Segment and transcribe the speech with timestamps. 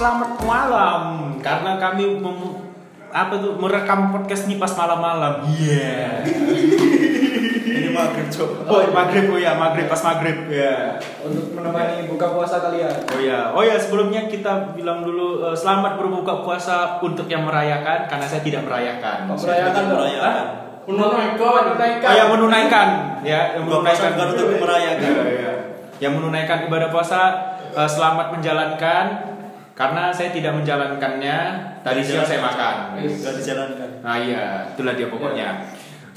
[0.00, 1.02] selamat malam
[1.44, 2.56] karena kami mem-
[3.12, 5.44] apa tuh merekam podcast ini pas malam-malam.
[5.44, 6.24] Iya.
[7.68, 8.64] Ini maghrib coba.
[8.64, 10.96] Oh, maghrib oh ya, maghrib pas maghrib ya.
[11.20, 12.96] untuk menemani buka puasa kalian.
[13.12, 18.08] Oh ya, oh ya sebelumnya kita bilang dulu eh, selamat berbuka puasa untuk yang merayakan
[18.08, 19.28] karena saya tidak merayakan.
[19.28, 19.84] Oh, merayakan.
[19.84, 20.24] Merayakan.
[20.24, 20.46] Hah?
[20.88, 22.08] Menunaikan, menunaikan.
[22.08, 22.88] Oh, yang menunaikan
[23.20, 25.12] ya, yang menunaikan bukan untuk merayakan.
[25.12, 25.52] Iya, iya.
[26.00, 27.20] Yang menunaikan ibadah puasa
[27.76, 29.29] eh, selamat menjalankan
[29.80, 31.36] karena saya tidak menjalankannya
[31.80, 33.00] tadi siang saya makan.
[33.00, 33.24] Yes.
[33.24, 33.90] Gak dijalankan.
[34.04, 35.48] Nah iya, itulah dia pokoknya.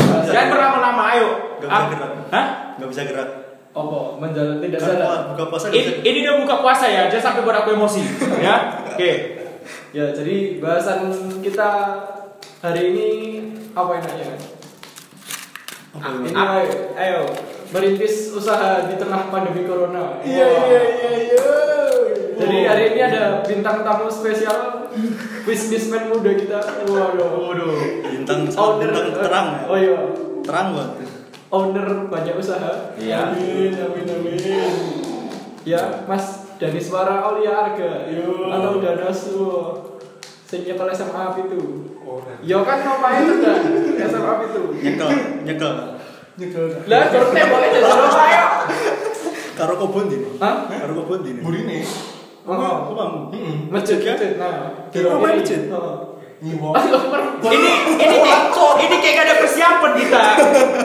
[0.03, 0.20] Iya.
[0.27, 1.30] Jangan berlama-lama, ayo.
[1.58, 2.12] Gak bisa Ah, gerak.
[2.27, 2.45] Hah?
[2.76, 3.30] Gak bisa gerak.
[3.73, 3.99] Apa?
[4.20, 5.31] Menjalan tidak sadar.
[5.31, 8.03] buka- puasa Ini, ini dia buka puasa ya, jangan sampai buat aku emosi,
[8.38, 8.84] ya.
[8.86, 9.12] Oke.
[9.95, 11.08] Ya, jadi bahasan
[11.39, 11.70] kita
[12.59, 13.08] hari ini
[13.72, 14.36] apa enaknya?
[15.94, 17.22] Apa Ini ayo, ayo
[17.73, 20.22] merintis usaha di tengah pandemi corona.
[20.22, 21.48] Iya iya iya iya.
[22.38, 24.89] Jadi hari ini ada bintang tamu spesial
[25.42, 26.61] businessman muda kita.
[26.86, 27.50] Waduh.
[27.50, 27.73] Waduh.
[28.14, 28.94] Bintang Owner.
[28.94, 29.61] bintang terang ya.
[29.66, 30.00] Oh iya.
[30.45, 31.09] Terang banget.
[31.50, 32.94] Owner banyak usaha.
[32.94, 33.33] Iya.
[33.33, 34.73] Amin amin amin.
[35.66, 38.05] Ya, Mas Daniswara Aulia Arga.
[38.05, 38.53] Yo.
[38.53, 39.42] Atau Danasu.
[40.45, 41.89] Sing nyekel SMA itu.
[42.05, 43.61] Oh, Yo kan nomornya itu kan
[44.05, 44.61] SMA itu.
[44.86, 45.09] Nyekel,
[45.50, 45.92] nyekel.
[46.36, 46.66] Nyekel.
[46.88, 48.44] Lah, dorte boleh jadi Surabaya.
[49.53, 50.28] Karo kobon dini.
[50.42, 50.66] Hah?
[50.66, 51.39] Karo kobon dini.
[51.42, 51.80] Burine.
[52.44, 52.58] Oh.
[52.58, 53.72] Heeh.
[53.72, 54.36] Masjid, masjid.
[54.36, 55.61] Nah, Di rumah masjid?
[56.44, 57.72] Ini
[58.04, 58.17] ini
[58.84, 60.22] ini kayak gak ada persiapan kita.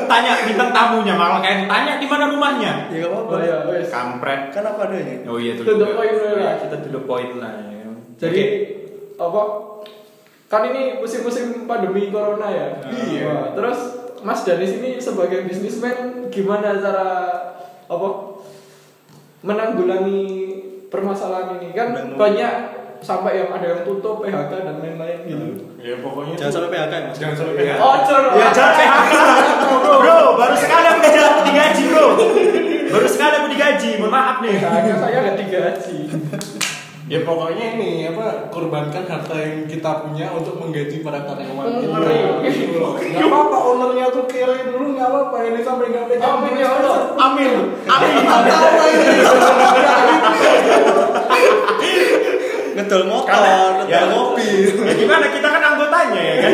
[0.06, 2.86] Tanya bintang tamunya malah kayak tanya di mana rumahnya.
[2.94, 3.32] Ya gak apa-apa.
[3.34, 3.91] Oh iya, wes.
[3.91, 4.54] Kampret.
[4.54, 5.26] Kan apa adanya?
[5.26, 5.66] Oh iya tuh.
[5.66, 6.54] To the point, Iya, lah.
[6.62, 7.52] kita to the point lah.
[7.66, 7.91] ya.
[8.19, 8.42] Jadi
[9.19, 9.42] apa?
[10.46, 12.66] Kan ini musim-musim pandemi corona ya.
[12.86, 13.58] Iya.
[13.58, 13.78] Terus
[14.20, 15.94] Mas Danis ini sebagai bisnismen
[16.28, 17.08] gimana cara
[17.84, 18.08] apa
[19.41, 20.22] menanggulangi
[20.86, 22.19] permasalahan ini kan Menanggulangi.
[22.19, 22.52] banyak
[22.98, 25.47] sampai yang ada yang tutup PHK dan lain-lain gitu.
[25.78, 26.34] Ya pokoknya.
[26.34, 27.16] Jangan sampai PHK ya mas.
[27.16, 27.62] Jangan sampai Iya.
[27.70, 27.81] PHK.
[27.81, 28.28] Oh, coro.
[28.34, 29.15] Ya jangan PHK
[29.78, 32.06] Bro, baru sekali aku diga- digaji bro
[32.88, 35.98] Baru sekali aku digaji, mohon maaf nih Kayaknya saya nggak digaji.
[37.08, 41.80] Ya pokoknya ini apa korbankan harta yang kita punya untuk menggaji para karyawan.
[41.80, 42.20] Hmm, ngeri.
[42.52, 42.76] Gitu.
[42.84, 46.36] Nggak apa-apa ownernya tuh kiri dulu nggak apa-apa ini sampai nggak pegang.
[46.36, 46.98] Amin ya Allah.
[47.16, 47.52] Amin.
[47.88, 48.24] Amin.
[48.28, 49.08] Apa ini?
[52.76, 54.04] Ngedol motor, Karena- ya.
[54.04, 54.60] ngedol mobil.
[54.68, 56.52] Ya gimana, kita kan anggotanya ya kan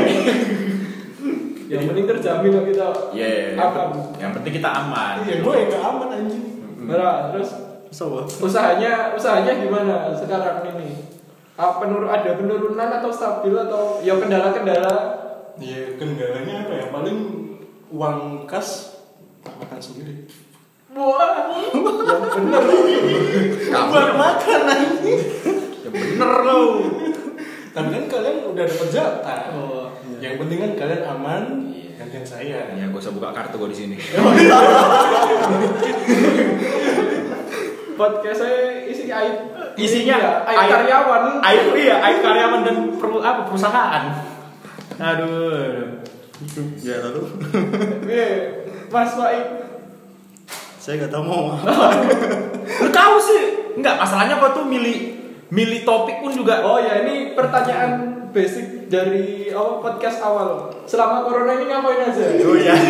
[1.64, 2.86] Yang penting terjamin loh kita.
[3.10, 3.88] Iya, Aman.
[4.22, 6.44] yang penting kita aman Iya gue yang aman anjing.
[6.84, 7.50] Nah, terus
[7.94, 8.26] Sobo.
[8.26, 11.14] usahanya usahanya gimana sekarang ini?
[11.54, 14.94] Apa penurun ada penurunan atau stabil atau ya kendala-kendala?
[15.62, 16.86] Ya kendalanya apa ya?
[16.90, 17.18] Paling
[17.94, 18.98] uang kas
[19.46, 20.26] tak makan sendiri.
[20.90, 22.62] Wah, yang bener.
[23.90, 25.22] Buat makan anjing.
[25.82, 26.66] Ya bener loh
[27.70, 29.38] Tapi kan kalian udah dapat jatah.
[29.54, 31.90] Oh, Yang penting kan kalian aman, Iya.
[31.98, 32.58] gantian saya.
[32.74, 33.96] Ya gak usah buka kartu gue di sini.
[37.94, 39.36] Podcast saya isi aib
[39.74, 41.22] Isinya Iya, aib, aib- karyawan.
[41.42, 44.04] Aib iya, aib karyawan dan perlu apa perusahaan.
[44.94, 45.98] Aduh.
[46.78, 47.22] Ya lalu.
[48.06, 48.34] Eh,
[48.86, 49.46] Mas Waib.
[50.78, 51.90] Saya gak tahu mau apa.
[52.82, 53.42] Lu tahu sih?
[53.74, 55.18] Enggak, masalahnya kok tuh milih
[55.50, 57.90] milih topik pun juga Oh ya, ini pertanyaan
[58.30, 60.70] basic dari apa podcast awal.
[60.84, 62.24] Selama corona ini ngapain aja?
[62.42, 62.74] Oh iya.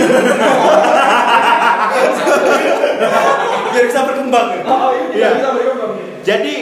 [3.74, 4.46] Biar bisa berkembang.
[4.50, 4.62] ya.
[4.64, 5.28] Oh, ini Iya.
[5.28, 5.90] tidak bisa berkembang.
[6.22, 6.54] Jadi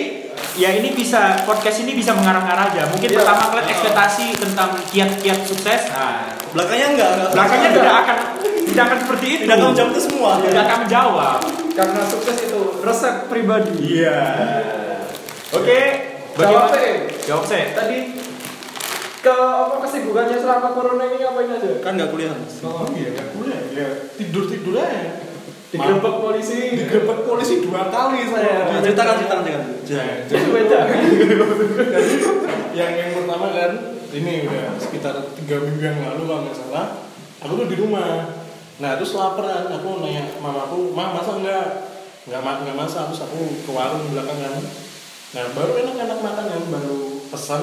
[0.53, 2.83] ya ini bisa podcast ini bisa mengarang-arah aja.
[2.89, 3.19] Mungkin Iya.
[3.21, 5.83] pertama kalian ekspektasi tentang kiat-kiat sukses.
[5.89, 7.11] Nah, Belakangnya enggak.
[7.15, 7.31] enggak.
[7.33, 8.19] belakangnya tidak akan
[8.63, 9.43] tidak akan seperti itu.
[9.43, 10.33] Tidak tahu jam itu semua.
[10.39, 11.39] Tidak akan menjawab.
[11.73, 13.73] Karena sukses itu resep pribadi.
[13.99, 14.19] Iya.
[15.53, 15.81] Oke.
[16.33, 16.97] Jawab bagaimana- eh.
[17.23, 17.67] Jawab saya.
[17.73, 17.99] Tadi
[19.23, 21.71] ke apa kesibukannya selama corona ini ngapain aja?
[21.79, 22.59] Kan nggak kuliah mas.
[22.63, 23.61] Oh iya, nggak kuliah.
[23.71, 25.32] Ya tidur tidur aja.
[25.73, 26.61] Digerebek polisi.
[26.77, 28.69] Digerebek polisi dua kali saya.
[28.69, 29.67] Nah, ceritakan, ceritakan, ceritakan.
[29.73, 30.81] Nah, Itu jadi beda.
[32.77, 33.73] Yang yang pertama kan
[34.13, 36.87] ini udah sekitar tiga minggu yang lalu kalau nggak salah
[37.41, 38.29] aku tuh di rumah
[38.77, 41.67] nah terus laparan aku nanya mamaku mah masa nggak
[42.29, 44.61] nggak nggak masak terus aku ke warung belakangan
[45.33, 46.99] nah baru enak-enak makan kan baru
[47.33, 47.63] pesan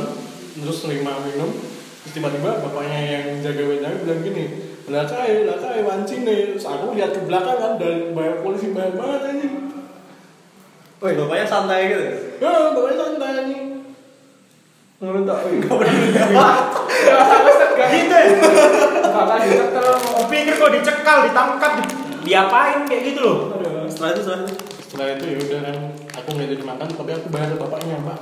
[0.58, 1.54] terus terima minum
[2.02, 4.46] terus tiba-tiba bapaknya yang jaga jaga bilang gini
[4.90, 8.74] lah kai lah kai wancing nih terus aku lihat ke belakang kan dari banyak polisi
[8.74, 9.54] banyak banget anjing
[11.00, 12.06] Woi, bapaknya santai gitu.
[12.44, 13.66] ya bapaknya santai anjing
[15.00, 15.48] Menurut tak?
[17.08, 17.88] Ya, harus tegas.
[17.88, 18.12] Gitu.
[18.12, 18.28] ya?
[19.08, 19.88] Kakak dicekel.
[20.28, 21.96] Pikir kok dicekal, ditangkap, di-
[22.28, 23.38] diapain kayak gitu loh.
[23.88, 24.56] Setelah itu, setelah itu.
[24.90, 25.76] Setelah itu ya udah kan
[26.12, 28.18] aku nggak jadi makan tapi aku bayar ke bapaknya mbak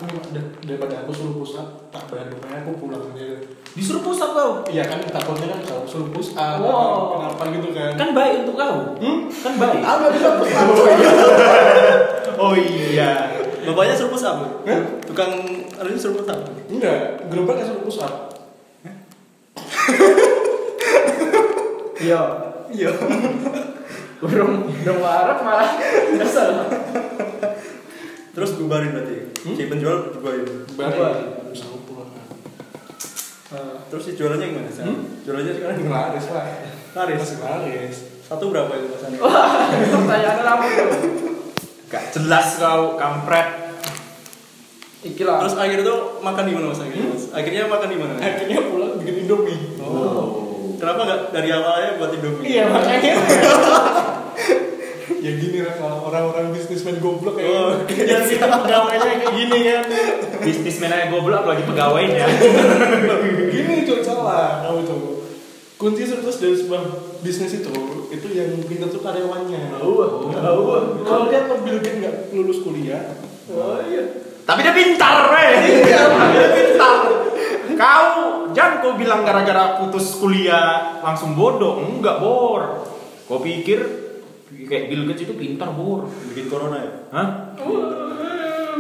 [0.61, 3.39] daripada aku suruh pusat tak bayar bapaknya aku pulang aja
[3.71, 4.65] Disuruh pusat kau.
[4.67, 7.13] iya kan takutnya kan kalau suruh push up Wow.
[7.15, 8.97] kenapa gitu kan Kan baik untuk kau.
[8.97, 9.29] hmm?
[9.31, 9.79] Kan baik.
[9.79, 10.67] apa bisa push up
[12.35, 13.31] Oh iya.
[13.63, 14.37] Bapaknya suruh push up.
[15.05, 15.31] Tukang
[15.71, 16.41] anu suruh push up.
[16.67, 18.13] enggak gerobaknya suruh push up
[21.97, 22.21] Iya.
[22.67, 22.91] Iya.
[24.17, 25.71] Burung burung warak malah
[26.17, 26.49] kesel.
[28.33, 29.33] Terus bubarin berarti.
[29.33, 30.65] Si penjual bubarin.
[30.73, 30.93] pulang
[33.47, 34.83] Nah, Terus si jualannya gimana sih?
[35.23, 36.11] Jualannya sekarang gimana?
[36.11, 36.45] laris lah
[36.99, 37.19] Laris.
[37.23, 37.95] masih laris
[38.27, 39.23] Satu berapa itu pesannya?
[39.23, 40.89] Wah, pertanyaannya lama tuh.
[41.87, 43.47] Gak jelas kau kampret.
[44.99, 45.39] Iki lah.
[45.39, 47.07] Terus akhirnya tuh makan di mana mas akhirnya?
[47.07, 47.23] Mas?
[47.31, 48.13] Akhirnya makan di mana?
[48.19, 50.46] akhirnya pulang bikin indomie Oh.
[50.77, 52.45] Kenapa nggak dari awalnya buat Indomie?
[52.45, 53.13] iya makanya.
[55.17, 57.49] Ya gini lah kalau orang-orang bisnismen goblok ya.
[57.49, 59.83] Oh, yang kita pegawainya kayak gini kan?
[60.45, 62.25] Bisnismen aja goblok apalagi pegawainya.
[63.49, 64.61] gini tuh salah.
[64.63, 65.01] Kamu tuh
[65.77, 66.81] kunci sukses dari sebuah
[67.25, 67.73] bisnis itu
[68.13, 69.81] itu yang pintar tuh karyawannya.
[69.81, 73.17] Oh, oh, kalau dia Bill Gates nggak lulus kuliah
[73.51, 74.03] oh iya.
[74.47, 75.51] Tapi dia pintar, weh.
[75.91, 76.01] Iya,
[76.31, 76.97] dia pintar.
[77.75, 78.07] Kau
[78.57, 81.77] jangan kau bilang gara-gara putus kuliah langsung bodoh.
[81.85, 82.89] Enggak, Bor.
[83.29, 83.77] Kau pikir
[84.49, 86.09] kayak Bill Gates itu pintar, Bor.
[86.33, 86.91] Bikin corona ya?
[87.13, 87.27] Hah?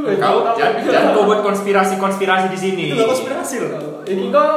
[0.07, 2.83] Eh, Kau jangan, jangan kau buat konspirasi-konspirasi di sini.
[2.95, 4.01] Itu konspirasi loh.
[4.07, 4.51] Iki kok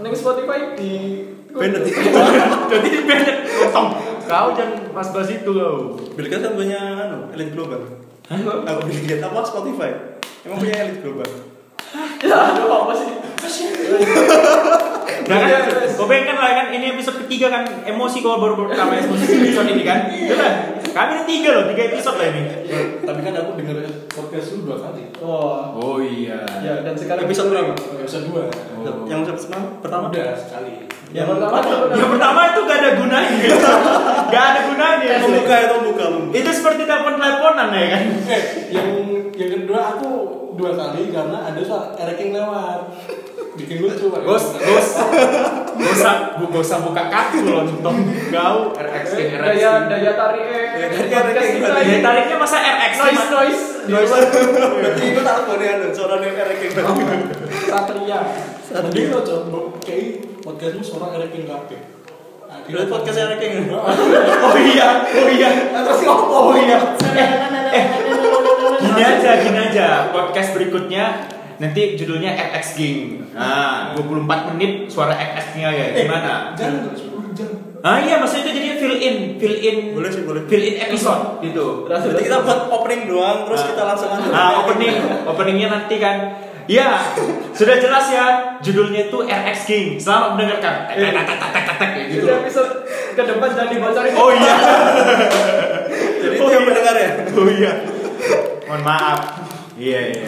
[0.00, 1.22] ning Spotify di
[1.52, 1.84] Bennett.
[2.72, 3.88] Jadi di Bennett potong.
[4.26, 6.00] Kau jangan mas-mas itu kau.
[6.16, 7.82] Bill Gates kan punya anu, elit global.
[8.26, 9.90] Aku Bill Gates apa Spotify?
[10.48, 11.28] Emang punya elit global.
[12.20, 13.08] Ya, aduh apa sih?
[15.26, 18.94] Nah kan, Iya, kau bayangkan lah kan ini episode ketiga kan emosi kau baru pertama
[18.94, 20.06] episode ini kan.
[20.06, 20.52] Udah,
[20.94, 22.42] kami ini tiga loh, tiga episode lah ini.
[23.02, 25.74] tapi kan aku denger podcast lu dua kali Wah.
[25.74, 26.42] Oh iya.
[26.62, 27.74] Ya, dan sekarang Episode berapa?
[27.74, 28.42] episode dua
[29.06, 29.66] Yang pertama?
[29.82, 30.04] Pertama?
[30.10, 30.72] udah sekali
[31.10, 31.56] Yang pertama
[31.94, 33.30] Yang pertama itu gak ada gunanya.
[34.34, 34.44] gak
[35.46, 35.54] ada.
[35.62, 36.04] Membuka itu membuka.
[36.10, 36.36] membuka.
[36.36, 38.02] Itu seperti telepon-teleponan ya kan.
[38.26, 38.88] eh yang
[39.32, 40.10] yang kedua aku
[40.56, 42.88] dua kali karena ada suara ereking lewat
[43.54, 44.20] bikin lucu Pak.
[44.22, 44.88] Gos, gos,
[45.76, 47.96] usah, bu- buka kartu loh, nonton
[48.28, 49.40] kau RX Eh, RX.
[49.40, 54.12] daya daya tarik eh Daya tarik daya tariknya masa RX noise noise Noise.
[54.50, 56.70] Berarti itu tak apa nih anu, suara nih ereking.
[57.66, 58.20] satria
[58.66, 61.76] Tadi lo coba kayak podcastmu suara ereking kafe
[62.66, 63.70] Berarti podcast ereking.
[63.70, 65.50] Oh iya, oh iya.
[65.70, 66.78] Terus ngopo Oh iya.
[67.70, 67.84] Eh,
[68.82, 69.86] gini aja, gini aja.
[70.10, 71.04] Podcast berikutnya
[71.56, 72.98] nanti judulnya RX Gang.
[73.32, 75.86] Nah, 24 menit suara RX-nya ya.
[75.94, 76.52] Gimana?
[76.52, 77.48] Jangan 10 jam.
[77.84, 80.42] Ah iya, maksudnya itu jadi fill in, fill in, Boleh sih, boleh.
[80.50, 81.86] fill in episode gitu.
[81.86, 84.26] Berarti kita buat opening doang, terus kita langsung aja.
[84.26, 86.16] Nah, opening, openingnya nanti kan.
[86.66, 87.14] Ya,
[87.54, 88.26] sudah jelas ya.
[88.58, 89.86] Judulnya itu RX King.
[89.96, 90.90] Selamat mendengarkan.
[90.90, 92.26] Tek, tek, tek, tek, tek, tek, gitu.
[92.26, 92.70] Jadi episode
[93.14, 94.54] ke depan jangan dibocorin Oh iya.
[96.18, 96.68] Jadi Oh, yang iya.
[96.68, 97.10] mendengar ya.
[97.32, 97.72] Oh iya.
[98.66, 99.20] Mohon maaf.
[99.78, 100.26] Iya, iya.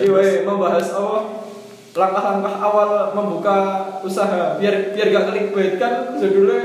[0.00, 0.42] iya.
[0.42, 1.18] Membahas apa
[1.94, 3.58] langkah-langkah awal membuka
[4.02, 6.58] usaha biar biar gak clickbait kan judulnya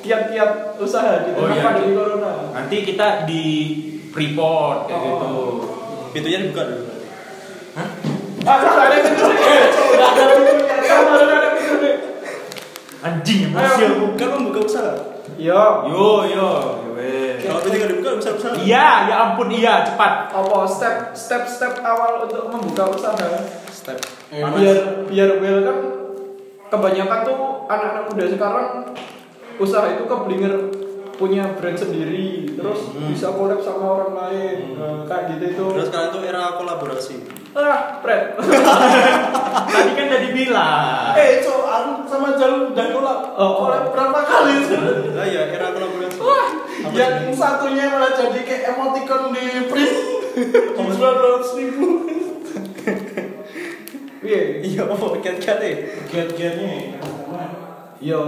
[0.00, 1.64] kiat-kiat usaha di Oh, tengah iya.
[1.66, 2.32] pandemi corona.
[2.54, 3.44] Nanti kita di
[4.08, 5.08] report kayak Oh.
[5.10, 5.34] gitu.
[6.14, 6.84] Pintunya dibuka dulu.
[7.70, 7.86] Ah,
[13.00, 14.04] Anjing emosi aku.
[14.20, 14.92] Kan membuka usaha.
[15.40, 15.88] Iya.
[15.88, 16.48] Yo, yo.
[16.92, 17.40] Weh.
[17.40, 18.52] Kalau pintunya nggak dibuka, bisa usaha.
[18.60, 20.28] Iya, ya ampun iya, cepat.
[20.36, 23.28] Apa step step step awal untuk membuka usaha?
[23.72, 23.96] Step.
[24.28, 25.78] Eh, biar biar well kan
[26.70, 28.66] kebanyakan tuh anak-anak muda sekarang
[29.56, 30.54] usaha itu keblinger
[31.18, 33.10] punya brand sendiri terus Hmm.
[33.12, 37.16] bisa collab sama orang lain Nah, kayak gitu itu Terus sekarang tuh era kolaborasi.
[37.52, 38.22] Ah Fred
[39.70, 41.14] Tadi kan udah dibilang.
[41.14, 43.20] Eh, so, aku sama Jalur udah kolab.
[43.34, 44.54] Oh, kolab berapa kali?
[45.10, 46.18] Nah ya, era kolaborasi.
[46.18, 46.48] Wah,
[46.86, 49.96] Apa yang satunya malah jadi kayak emoticon di print.
[50.78, 51.86] Dijual dua ratus ribu.
[54.20, 55.74] iya Iya, apa kiat-kiat deh.
[56.08, 57.42] Giat-giatnya yang pertama.
[57.98, 58.20] iya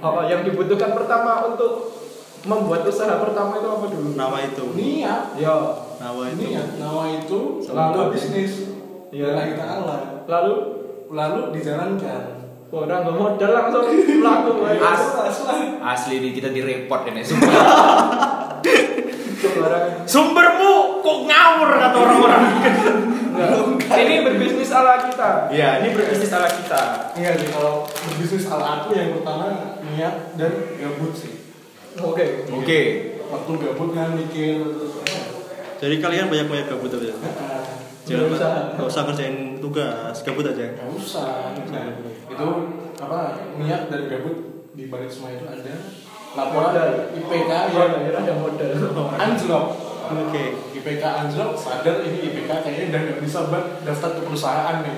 [0.00, 1.92] apa yang dibutuhkan pertama untuk
[2.40, 4.64] membuat usaha pertama itu apa dulu Nama itu.
[4.72, 5.24] Niat.
[5.36, 5.54] ya
[5.98, 6.40] Nama itu.
[6.48, 6.68] Niat.
[6.76, 8.12] Nawa itu Selalu.
[8.12, 8.52] bisnis.
[9.10, 9.34] Iya.
[9.34, 9.96] Lillahi ta'ala.
[10.24, 10.54] lalu
[11.10, 12.24] Lalu dijalankan.
[12.70, 13.82] orang nggak modal langsung
[14.22, 15.02] laku As.
[15.26, 15.82] Aslan.
[15.82, 17.50] Asli ini kita di report ini sumpah.
[20.06, 22.42] Sumbermu kok ngawur kata orang-orang.
[23.90, 26.82] Ini berbisnis ala kita Iya, ini berbisnis ala kita.
[27.18, 31.39] Iya kalau berbisnis ala aku yang pertama niat dan gabut sih.
[31.98, 32.26] Oke
[32.60, 32.80] Oke.
[33.30, 34.58] Waktu gabut kan mikir
[35.80, 37.14] Jadi kalian banyak-banyak gabut aja.
[38.04, 38.60] Jangan Berusaha.
[38.74, 40.66] nggak usah kerjain tugas, gabut aja.
[40.76, 41.54] Gak usah.
[41.70, 41.86] Nah,
[42.26, 42.48] itu
[43.00, 43.20] apa
[43.56, 44.36] niat dari gabut
[44.74, 45.74] di balik semua itu ada
[46.34, 46.90] laporan Modal.
[47.16, 48.70] IPK yang ada modal.
[49.14, 49.66] anjlok.
[50.10, 50.44] Oke.
[50.74, 54.96] IPK anjlok sadar ini IPK kayaknya udah nggak bisa buat daftar ke perusahaan nih.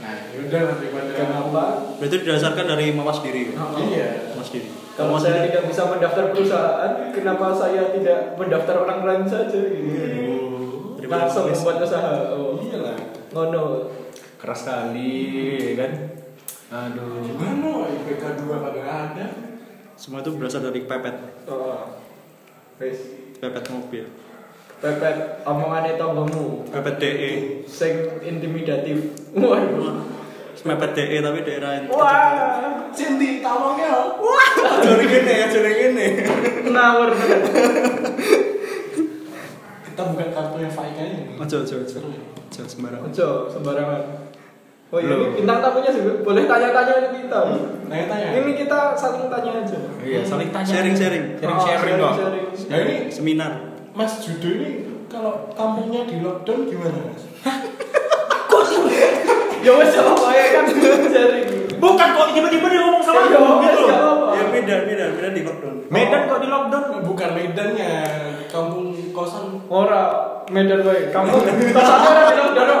[0.00, 1.64] Nah, yaudah lah daripada Kenapa?
[2.00, 3.52] Berarti didasarkan dari mama sendiri.
[3.52, 3.76] Oh.
[3.76, 4.32] Iya.
[4.32, 4.79] Mama sendiri.
[5.00, 9.56] Kalau saya tidak bisa mendaftar perusahaan, kenapa saya tidak mendaftar orang lain saja?
[9.56, 9.96] Gitu.
[11.00, 12.12] Daripada Langsung membuat usaha.
[12.36, 12.60] Oh.
[12.60, 12.98] Iya lah.
[13.32, 13.88] Ngono.
[14.36, 15.12] Keras sekali,
[15.72, 15.92] ya kan?
[16.70, 17.24] Aduh.
[17.24, 19.26] Gimana IPK 2 kagak ada?
[19.96, 21.96] Semua itu berasal dari pepet, Oh.
[22.80, 23.00] Wes.
[23.36, 24.04] pepet mobil,
[24.80, 26.64] Pepet omongannya tonggomu.
[26.72, 27.32] pepet DE,
[27.68, 29.12] Sing intimidatif.
[29.36, 30.19] Waduh.
[30.52, 32.90] Pepet DE tapi daerah yang Wah.
[32.90, 33.94] Cinti, tolong ya.
[34.80, 36.06] Jori gini ya, jori gini.
[36.66, 37.10] Ngawur.
[39.82, 41.36] Kita bukan kartunya Faika ini.
[41.36, 43.00] Ojo, ojo, ojo, ojo sembarang.
[43.04, 44.02] Ojo sembarangan.
[44.90, 47.40] Oh iya, ini bintang tamunya juga boleh tanya-tanya ke kita.
[47.86, 48.26] Tanya-tanya.
[48.34, 49.78] Ini kita saling tanya aja.
[50.02, 50.66] Iya, saling tanya.
[50.66, 51.24] Sharing, sharing.
[51.38, 52.14] Sharing-sharing Oh, kok.
[52.18, 52.46] sharing.
[52.66, 53.52] Ya ini Seminar.
[53.94, 54.70] Mas Judo ini
[55.06, 57.22] kalau kampungnya di lockdown gimana mas?
[59.60, 60.00] Ya wes ya
[61.80, 64.14] Bukan kok tiba-tiba dia ngomong sama Ya aku gitu loh.
[64.30, 65.76] Ya Medan, Medan, Medan di lockdown.
[65.88, 66.84] Medan kok di lockdown.
[67.02, 67.92] Bukan Medannya,
[68.46, 69.64] kampung kosan.
[69.66, 70.02] Ora
[70.46, 71.08] Medan wae.
[71.08, 71.28] Kamu
[71.72, 72.76] kosannya ora bilang doro.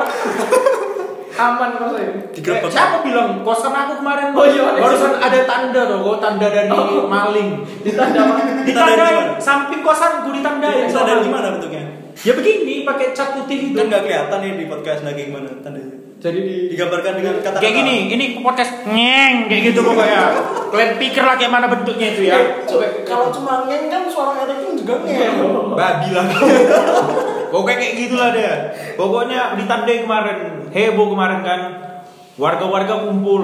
[1.40, 2.12] Aman kok saya.
[2.36, 4.76] Eh, siapa bilang kosan aku kemarin Oh iya, ada.
[4.76, 7.08] barusan ada tanda tuh, kok tanda dari Oh.
[7.08, 7.64] maling.
[7.80, 8.20] Ditanda
[8.60, 9.40] di mana?
[9.40, 10.84] samping kosanku ditandai.
[10.84, 11.84] Bisa dari gimana bentuknya?
[12.20, 13.80] Ya begini, pakai cat putih gitu.
[13.80, 15.96] Kan nggak kelihatan nih di podcast lagi gimana tandanya.
[16.20, 17.64] Jadi di Digambarkan dengan kata-kata.
[17.64, 20.20] Kayak gini, ini podcast nyeng kayak gitu pokoknya.
[20.68, 22.38] Kalian pikir lah kayak mana bentuknya itu ya.
[22.68, 25.72] Coba kalau cuma ngeng kan suara Eric juga ngeng.
[25.72, 26.26] Babi lah.
[27.50, 28.52] Pokoknya kayak gitulah dia.
[28.94, 30.38] Pokoknya ditandai kemarin,
[30.70, 31.60] heboh kemarin kan.
[32.38, 33.42] Warga-warga kumpul.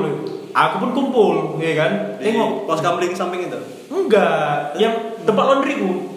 [0.55, 1.93] Aku pun kumpul, ya kan?
[2.23, 2.65] Di Tengok.
[2.65, 3.59] pos kamling samping itu.
[3.91, 4.95] Enggak, yang
[5.27, 6.17] tempat laundryku.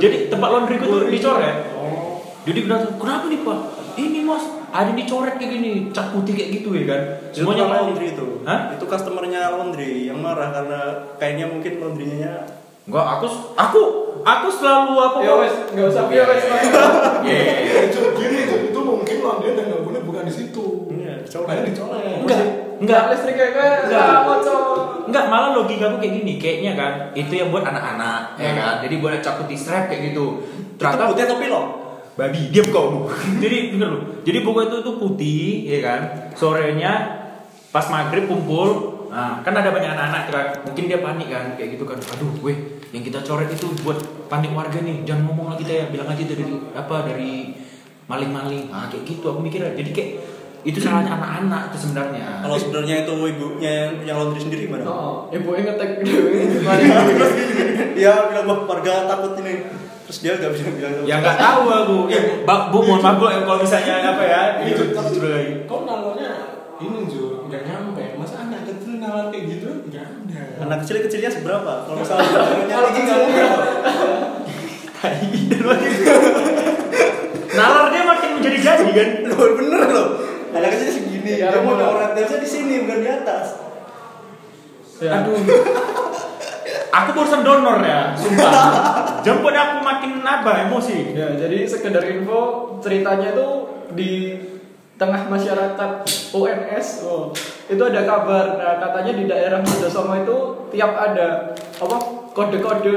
[0.00, 1.70] Jadi tempat laundryku tuh dicoret.
[2.42, 3.58] Jadi bilang, kenapa nih pak?
[3.94, 7.00] Ini mas, ada dicoret kayak gini, cat putih kayak gitu ya kan?
[7.28, 8.26] Semuanya Semuanya laundry itu.
[8.48, 8.60] Hah?
[8.72, 10.80] Itu customernya laundry yang marah karena
[11.20, 12.48] kainnya mungkin laundrynya
[12.82, 13.82] Enggak, aku aku
[14.26, 15.18] aku selalu apa?
[15.22, 16.42] Ya wes, enggak usah ya wes.
[17.22, 17.38] Ya,
[17.86, 20.90] itu gini itu, itu mungkin laundry dan nggak boleh bukan di situ.
[20.90, 21.70] Iya, dicoret.
[22.26, 22.42] Enggak,
[22.82, 23.02] enggak.
[23.14, 24.26] listrik kayak Enggak.
[24.26, 24.58] moco.
[25.06, 28.74] Enggak, malah logika aku kayak gini, kayaknya kan itu yang buat anak-anak, ya kan.
[28.82, 30.42] Jadi buat cat putih strap kayak gitu.
[30.42, 31.66] Itu Ternyata putih atau pilok?
[32.12, 33.08] Babi diam kau
[33.42, 36.00] jadi bener loh jadi pokoknya itu tuh putih ya kan?
[36.38, 36.92] Sorenya
[37.74, 40.46] pas maghrib kumpul nah kan ada banyak anak-anak kan.
[40.64, 41.98] Mungkin dia panik kan kayak gitu kan.
[42.16, 42.56] Aduh weh
[42.94, 43.98] yang kita coret itu buat
[44.30, 45.04] panik warga nih.
[45.04, 47.32] Jangan ngomong lagi kita ya bilang aja dari apa dari
[48.08, 48.72] maling-maling.
[48.72, 49.74] Nah kayak gitu aku mikirnya.
[49.76, 50.10] Jadi kayak
[50.62, 52.46] itu salahnya anak-anak itu sebenarnya.
[52.46, 54.86] Kalau sebenarnya itu ibunya yang, yang laundry sendiri gimana?
[54.86, 55.90] Oh, ibu yang ngetek.
[57.98, 59.66] Dia bilang warga takut ini.
[60.02, 60.94] Terus dia nggak bisa bilang.
[61.06, 64.40] ya nggak tahu aku ya Bang, bu mohon maaf Bu, ya, kalau misalnya apa ya
[64.66, 66.30] Itu tapi lagi kok nalarnya
[66.82, 68.18] ini Ju, nggak nyampe.
[68.18, 69.86] Masa anak kecil nalar kayak gitu?
[69.86, 70.42] Nggak ada.
[70.66, 71.72] Anak kecil kecilnya seberapa?
[71.86, 72.26] Kalau misalnya
[72.66, 73.62] Kalau kecil berapa?
[77.52, 80.08] nalar dia makin menjadi jadi kan Loh, bener loh.
[80.52, 81.38] Anak kecil segini.
[81.38, 83.46] Ya, dia mau orientasinya di sini bukan di atas.
[85.02, 85.22] Ya.
[85.22, 85.38] Aduh.
[86.92, 88.60] Aku barusan donor ya, sumpah.
[89.24, 91.16] Jemput aku makin apa emosi.
[91.16, 93.48] Ya, jadi sekedar info ceritanya itu
[93.96, 94.12] di
[95.00, 95.90] tengah masyarakat
[96.30, 97.34] UNS oh,
[97.66, 100.38] itu ada kabar nah, katanya di daerah Mojosomo itu
[100.70, 101.96] tiap ada apa
[102.30, 102.96] kode-kode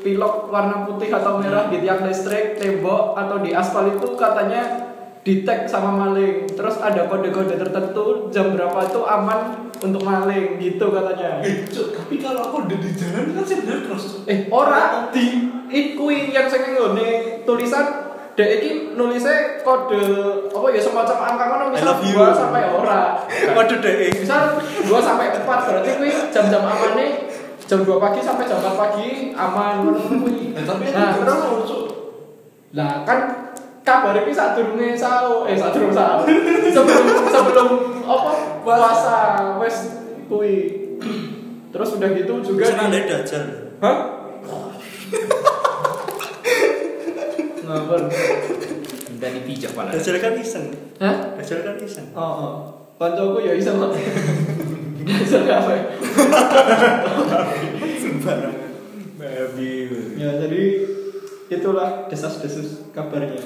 [0.00, 5.44] pilok warna putih atau merah di tiang listrik tembok atau di aspal itu katanya di
[5.44, 11.44] tag sama maling terus ada kode-kode tertentu jam berapa itu aman untuk maling gitu katanya
[11.44, 14.24] Eh, Ju, tapi kalau aku udah di jalan kan saya bener terus.
[14.24, 20.00] Eh, ora di ikui yang sing nggone tulisan dek iki nulisnya kode
[20.48, 22.16] apa ya semacam angka ngono misal love you.
[22.16, 23.00] 2 sampai ora.
[23.56, 23.96] Waduh deh.
[24.16, 27.28] Misal 2 sampai 4 berarti kuwi jam-jam amane
[27.68, 30.56] jam 2 pagi sampai jam 4 pagi aman ngono kuwi.
[30.56, 31.40] Eh, tapi Nah, terus
[32.70, 33.49] lah kan
[33.90, 36.22] kabar iki sadurunge sahur eh sadurung sahur.
[36.74, 37.68] sebelum sebelum
[38.06, 38.30] apa
[38.62, 39.18] puasa
[39.58, 39.76] wes
[40.30, 40.78] kuwi.
[41.70, 43.44] Terus udah gitu juga di- dari dajal.
[43.82, 43.98] Hah?
[47.66, 48.00] Ngapur.
[49.10, 49.90] Minta dipijak pala.
[49.94, 50.66] Dajal kan iseng.
[50.98, 51.16] Hah?
[51.38, 52.06] Dajal kan iseng.
[52.14, 52.54] Oh, oh.
[52.98, 53.92] Koncoku ya iso kok.
[55.00, 55.72] Biasa apa?
[57.96, 58.70] Sembarangan.
[59.16, 59.72] Babi.
[60.20, 60.62] Ya jadi
[61.50, 63.40] itulah desas-desus kabarnya.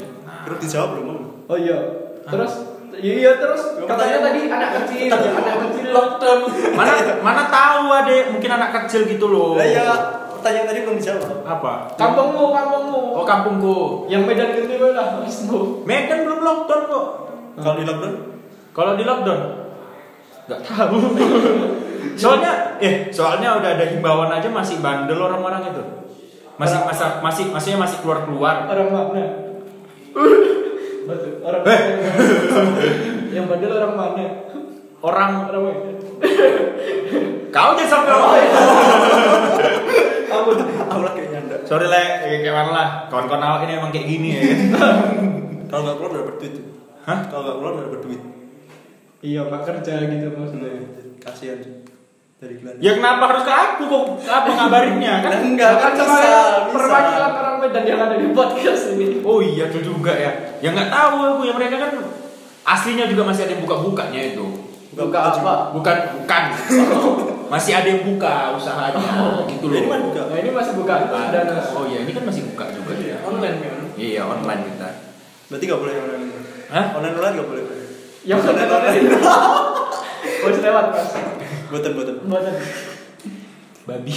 [0.45, 1.07] Terus dijawab belum?
[1.09, 1.21] Om?
[1.49, 1.79] Oh iya.
[2.25, 2.53] Terus
[2.95, 6.41] iya terus katanya tadi anak kecil, anak kecil lockdown
[6.79, 9.59] Mana mana tahu adek, mungkin anak kecil gitu loh.
[9.59, 9.85] Lah ya,
[10.39, 11.43] pertanyaan tadi belum dijawab.
[11.45, 11.73] Apa?
[11.99, 13.01] Kampungmu, kampungmu.
[13.19, 13.77] Oh kampungku.
[14.09, 15.85] Yang Medan Gede lah, Wisnu.
[15.89, 17.07] Medan belum lockdown kok.
[17.61, 18.15] Kalau di lockdown?
[18.73, 19.41] Kalau di lockdown
[20.45, 20.99] nggak tahu.
[22.21, 25.83] soalnya eh soalnya udah ada himbauan aja masih bandel orang-orang itu.
[26.61, 28.69] Masih masa masih maksudnya masih keluar-keluar.
[28.69, 29.44] Orang mana?
[30.15, 31.33] Betul.
[31.45, 31.81] Orang Eh.
[33.37, 34.25] yang bandel orang mana?
[35.05, 35.93] Orang Orang mana?
[37.51, 38.49] kau jangan sampai orang.
[40.27, 40.57] Ampun.
[40.65, 41.57] Aku lah kayak nyanda.
[41.63, 42.89] Sorry le, kayak mana lah.
[43.07, 44.43] Kawan-kawan awak ini emang kayak gini ya.
[45.71, 46.55] Kalau nggak keluar nggak dapat duit.
[47.05, 47.19] Hah?
[47.29, 48.23] Kalau nggak keluar nggak dapat duit.
[49.25, 50.73] Iya, Pak kerja gitu maksudnya.
[51.21, 51.59] Kasihan
[52.43, 52.77] dari Glenn.
[52.83, 55.33] Ya kenapa harus ke aku kok apa ngabarinnya kan?
[55.47, 59.23] Enggak kan Kan bisa, sama perwakilan orang Medan yang ada di podcast ini.
[59.23, 60.33] Oh iya itu juga ya.
[60.59, 61.91] Ya nggak tahu aku ya mereka kan
[62.65, 64.47] aslinya juga masih ada yang buka-bukanya itu.
[64.95, 65.39] Buka baju.
[65.43, 65.55] apa?
[65.75, 66.43] Bukan bukan.
[67.53, 69.79] masih ada yang buka usahanya gitu loh.
[69.79, 70.23] Ini buka.
[70.33, 70.95] Nah, ini masih buka
[71.31, 73.21] dan Oh iya ini kan masih buka juga ya.
[73.23, 74.89] online kan Iya online kita.
[75.53, 76.27] Berarti nggak boleh online.
[76.73, 76.87] Hah?
[76.99, 77.65] Online online nggak boleh.
[78.25, 79.05] yang konten online.
[80.45, 81.09] Harus lewat, Mas.
[81.75, 82.15] Buatan buatan.
[82.31, 82.55] Buatan
[83.85, 84.15] Babi.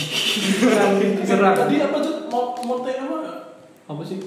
[1.17, 1.57] diserang.
[1.57, 3.17] tadi apa tuh mau mau tanya apa
[3.89, 4.21] Apa sih?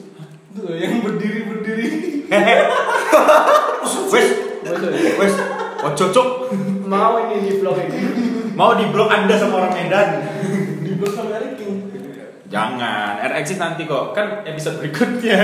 [0.50, 1.86] itu loh, yang berdiri berdiri
[4.10, 4.26] Wes,
[5.14, 5.34] wes.
[5.86, 6.50] Oh cocok.
[6.90, 7.98] Mau ini di vlog ini.
[8.58, 10.08] Mau di blok Anda sama orang Medan.
[10.82, 11.62] di blog sama Eric
[12.50, 15.38] Jangan, RX nanti kok kan episode berikutnya.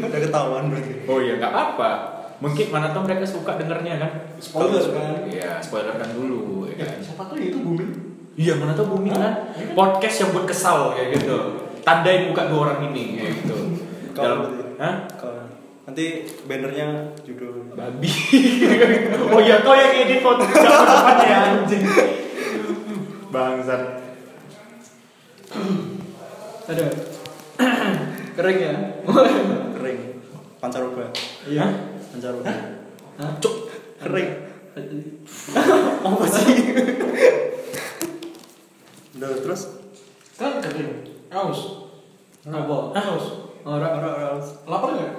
[0.00, 1.04] Ada ketahuan berarti.
[1.04, 2.21] Oh iya nggak apa.
[2.42, 4.10] Mungkin mana tahu mereka suka dengernya kan?
[4.42, 6.98] spoiler kan Iya, spoilerkan dulu ya ya kan.
[6.98, 7.92] siapa tuh itu booming
[8.34, 9.54] Iya, mana tahu booming kan?
[9.78, 11.36] Podcast yang buat kesal kayak gitu.
[11.86, 13.56] Tandain muka dua orang ini kayak gitu.
[14.12, 14.74] Kalau Dalam.
[14.82, 14.94] Hah?
[15.82, 18.10] Nanti bannernya judul Babi.
[19.34, 21.82] oh iya, kau yang edit foto zaman depannya anjing.
[23.28, 23.82] Bangsat.
[26.70, 26.86] Ada.
[28.38, 28.74] Kering ya?
[29.76, 29.98] kering
[30.56, 31.12] pancaroba.
[31.44, 31.91] Iya.
[32.12, 32.52] Pancaroba.
[33.16, 33.30] Hah?
[33.40, 33.54] Cuk.
[33.98, 34.30] Kering.
[36.04, 36.72] Apa sih?
[39.12, 39.62] Udah terus
[40.34, 41.88] kan kering aus
[42.42, 42.76] Apa?
[42.90, 43.26] aus
[43.62, 45.10] Orang orang orang lapar nggak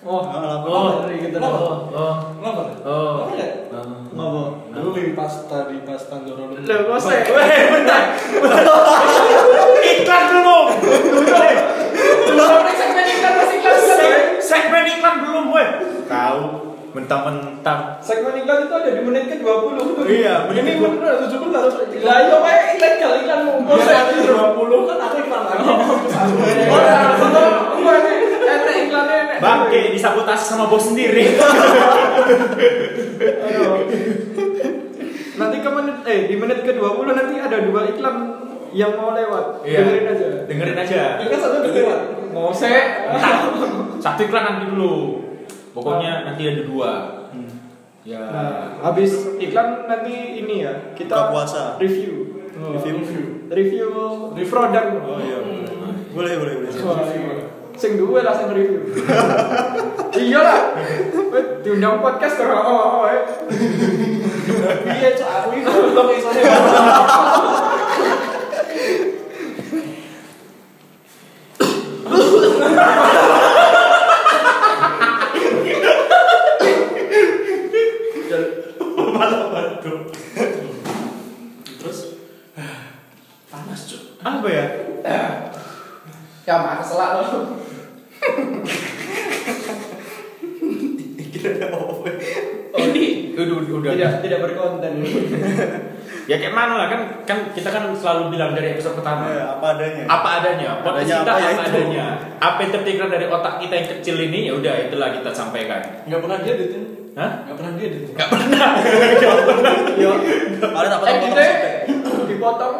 [0.00, 0.64] Oh, lapar.
[0.64, 1.60] oh, dari kita Lapar.
[1.60, 3.28] oh, oh, lapar Oh.
[3.28, 4.42] lapar nggak ngapa?
[4.72, 6.98] dulu beli pasta di pasta Doro Lah, kok?
[7.28, 8.02] Weh, bentar.
[9.76, 10.66] Iklan belum.
[12.24, 13.58] Belum segmen iklan masih
[14.40, 15.68] Segmen iklan belum, weh.
[16.10, 16.40] Tahu
[16.90, 18.02] mentang-mentang.
[18.02, 22.16] Segmen iklan itu ada di menit ke 20 Iya, menit Ini ke- bener 17 Lah
[22.18, 25.70] iya kayak ilegal iklan mau dua puluh kan aku iklan lagi.
[26.66, 27.46] Oh, ya, kalau
[27.78, 29.38] gua ini enak iklannya enak.
[29.38, 31.38] Bangke disabotase sama bos sendiri.
[35.36, 38.16] Nanti ke menit eh di menit ke-20 nanti ada dua iklan
[38.70, 39.62] yang mau lewat.
[39.62, 40.26] Dengerin aja.
[40.44, 41.02] Dengerin aja.
[41.18, 41.96] Ini kan satu berdua.
[42.30, 42.70] Mau se
[43.08, 43.34] Ntar,
[43.98, 45.19] satu iklan nanti dulu.
[45.70, 46.90] Pokoknya nanti ada dua.
[48.00, 48.16] Ya.
[48.32, 51.62] Nah, habis iklan nanti ini ya kita Buka puasa.
[51.76, 52.42] review.
[52.56, 52.72] Oh.
[52.74, 53.46] Review.
[53.52, 53.88] Review
[54.48, 54.86] produk.
[55.04, 55.38] Oh iya.
[56.10, 56.70] Boleh boleh boleh.
[56.82, 57.04] Wah,
[57.76, 58.82] Sing duwe lah sing review.
[60.26, 60.60] iya lah.
[61.60, 63.22] Diundang podcast kok oh, oh, eh.
[64.90, 66.40] Iya, cok aku ini belum isone.
[81.80, 81.98] Terus
[83.50, 84.04] panas cok.
[84.20, 84.64] Apa ya?
[86.44, 87.56] Ya mak selak lo.
[92.70, 93.04] Ini
[93.34, 93.74] udah udah.
[93.80, 93.90] udah.
[93.96, 94.92] Tidak tidak berkonten.
[96.28, 99.26] Ya kayak mana lah kan kan kita kan selalu bilang dari episode pertama.
[99.26, 100.04] Eh, apa adanya.
[100.06, 101.62] apa adanya podcast Adanya kita apa apa, ya itu.
[101.66, 102.06] adanya
[102.38, 106.20] apa yang terpikir dari otak kita yang kecil ini ya udah itulah kita sampaikan Enggak
[106.22, 106.70] pernah dia dit.
[107.18, 107.30] Hah?
[107.42, 108.02] Enggak pernah dia dit.
[108.14, 108.70] Gak pernah
[109.98, 110.12] Yo.
[110.70, 111.54] Paling apa Eh kita sih?
[112.30, 112.74] dipotong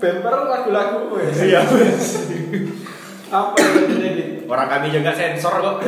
[0.00, 1.00] bumper lagu-lagu
[1.44, 1.60] iya
[3.30, 4.28] Apa yang edit?
[4.50, 5.86] orang kami juga sensor kok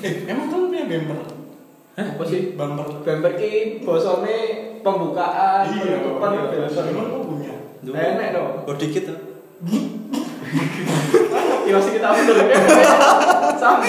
[0.00, 1.18] emang kamu punya bumper?
[2.00, 2.56] Apa sih?
[2.56, 3.04] Bumper.
[3.04, 4.36] Bumper ki bosone
[4.80, 6.42] pembukaan, penutupan iya.
[6.48, 6.80] biasa.
[6.88, 7.54] Emang kamu punya?
[7.84, 8.52] Enak dong.
[8.64, 9.18] Oh dikit tuh.
[11.68, 12.56] Ya masih kita ambil ya.
[13.60, 13.84] Sama.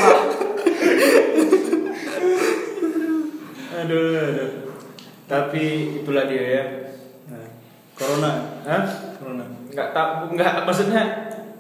[3.82, 4.52] aduh aduh
[5.26, 5.64] tapi
[6.04, 6.64] itulah dia ya
[8.02, 8.32] corona.
[8.64, 8.84] Hah?
[9.16, 9.46] Corona.
[9.70, 11.02] nggak tak nggak maksudnya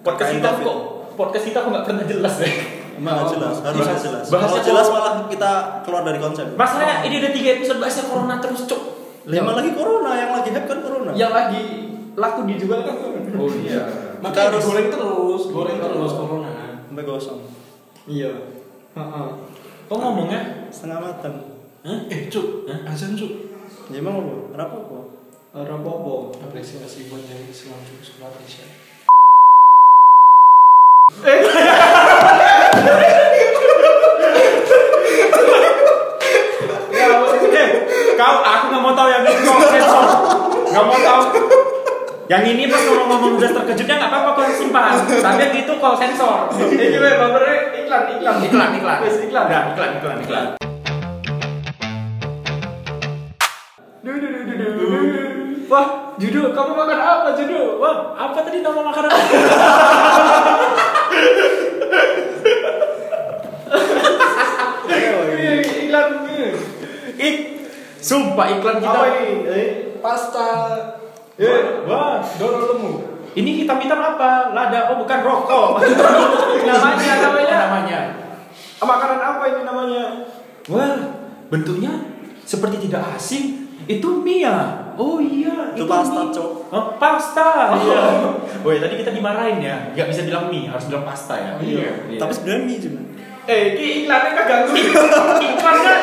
[0.01, 0.77] podcast kita kok
[1.13, 2.53] podcast kita kok nggak pernah jelas deh.
[2.91, 4.25] Emang nggak jelas, harus Bahas- jelas.
[4.27, 5.51] bahasnya Kalau jelas kok- malah kita
[5.81, 6.45] keluar dari konsep.
[6.53, 8.81] Masalahnya ini ada tiga episode bahasnya corona terus cuk.
[9.23, 11.11] Lima lagi corona, yang lagi hype kan corona.
[11.13, 11.61] Yang lagi
[12.13, 12.95] laku dijual kan.
[13.31, 13.81] Oh iya.
[14.19, 16.51] Makanya harus- goreng terus, goreng terus corona.
[16.83, 17.39] Sampai gosong.
[18.05, 18.31] Iya.
[18.91, 19.27] Heeh.
[19.87, 20.41] Kok ngomongnya?
[20.67, 21.35] Setengah matang.
[21.81, 21.99] Hah?
[22.07, 23.31] Eh, cuk, azan cuk.
[23.89, 24.33] Ya emang apa?
[24.51, 24.97] Kenapa apa?
[25.51, 26.31] Apa-apa.
[26.47, 28.31] Apresiasi buat yang Islam cuk sekolah.
[28.39, 28.63] Ya,
[37.51, 37.69] Eh,
[38.15, 40.07] kau aku nggak mau tahu yang itu kau sensor.
[40.71, 41.21] Nggak mau tahu.
[42.31, 44.95] Yang ini pas ngomong-ngomong udah terkejutnya nggak apa-apa kau simpan.
[45.03, 46.47] Tapi yang itu kau sensor.
[46.63, 48.97] ini gue bapernya iklan, iklan, Iklan, iklan.
[49.19, 49.47] Iklan,
[49.99, 50.60] iklan, iklan.
[55.71, 57.79] Wah, Judo, kamu makan apa, Judo?
[57.79, 59.07] Wah, apa tadi nama makanan?
[65.71, 66.07] Iklan.
[67.15, 67.35] Ik,
[68.03, 68.99] sumpah iklan kita.
[68.99, 69.47] Apa ini?
[69.47, 69.67] Eh,
[70.03, 70.49] Pasta.
[71.39, 72.91] Eh, Wah, Doro lemu.
[73.31, 74.51] ini hitam-hitam apa?
[74.51, 75.79] Lada, oh bukan rokok.
[76.67, 77.57] namanya, namanya.
[77.63, 77.99] namanya.
[78.83, 80.03] Makanan apa ini namanya?
[80.67, 80.99] Wah,
[81.47, 81.91] bentuknya
[82.43, 83.60] seperti tidak asing.
[83.97, 84.57] Itu mie ya?
[84.95, 86.31] Oh iya, Itu pasta, mie.
[86.31, 86.49] Cok.
[86.71, 87.75] Oh, pasta.
[87.75, 88.03] Iya.
[88.63, 89.91] Woi, tadi kita dimarahin ya.
[89.91, 91.51] Gak bisa bilang mie, harus bilang pasta ya.
[91.59, 92.15] Iya.
[92.15, 93.01] Tapi sebenarnya mie cuma.
[93.49, 94.73] Eh, ini iklannya kagak ganggu.
[95.49, 95.93] iklannya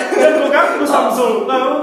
[0.51, 1.47] ganggu Samsul.
[1.47, 1.75] Tahu?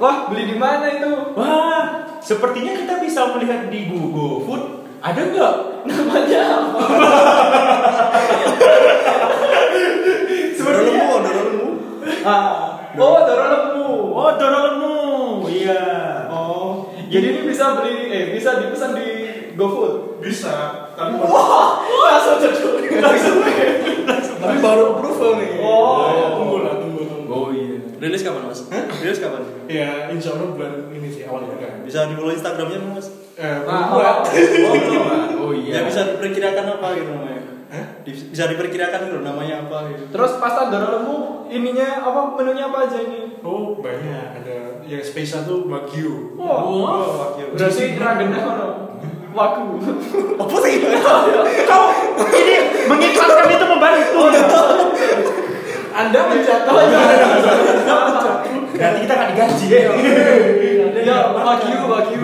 [0.00, 1.12] Wah, beli di mana itu?
[1.36, 4.62] Wah, sepertinya kita bisa melihat di Google Food.
[5.00, 5.54] Ada nggak?
[5.88, 6.80] Namanya apa?
[10.60, 11.68] Doro lemu, doro lemu.
[12.20, 13.44] Ah, oh, Doro
[17.20, 19.08] jadi ini bisa beli, eh bisa dipesan di
[19.52, 20.24] GoFood.
[20.24, 23.36] Bisa, tapi Wah, langsung jatuh, langsung.
[24.40, 25.60] tapi baru approval nih.
[25.60, 26.08] Oh.
[26.08, 27.28] Ya, tunggu lah, tunggu tunggu.
[27.28, 27.76] Oh iya.
[28.00, 28.60] Rilis kapan mas?
[29.00, 29.44] Rilis kapan?
[29.68, 31.84] Ya, insya Allah bulan ini sih awal bulan.
[31.84, 33.08] Bisa di follow Instagramnya mas?
[33.36, 34.16] Eh, Ah, bulan.
[34.24, 35.48] Oh.
[35.48, 35.72] Oh iya.
[35.72, 37.42] Ya bisa diperkirakan apa gitu namanya?
[37.70, 37.84] Hah?
[38.04, 40.04] Bisa diperkirakan gitu namanya apa gitu?
[40.08, 43.36] Terus pasta Lemu, ininya apa menunya apa aja ini?
[43.42, 44.26] Oh, banyak.
[44.40, 46.34] Ada yang spesial tuh Wagyu.
[46.34, 47.52] Wah, Wah, wakil.
[47.52, 48.66] berarti ragennya mana?
[49.30, 49.78] Waku.
[50.42, 50.82] Apa sih?
[51.62, 51.86] Kau
[52.34, 52.54] ini
[52.90, 54.20] mengiklankan itu membantu.
[55.90, 56.74] Anda menjatuh
[58.74, 59.90] Berarti kita nggak digaji ya.
[61.00, 62.20] Ya, Wagyu, Wagyu.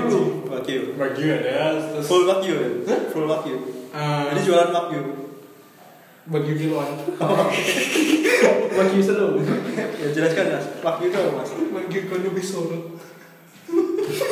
[0.51, 0.83] Wakil.
[0.99, 2.97] Wagyu ada, Full wakil ya?
[3.15, 3.57] Full wakil.
[3.93, 5.03] eh, Jadi jualan wakil.
[6.27, 6.91] Wagyu kiloan.
[8.75, 9.39] Wagyu selu.
[10.03, 10.67] Ya jelaskan mas.
[10.83, 11.51] Wakil itu apa mas?
[11.55, 12.79] Wagyu kono besoro.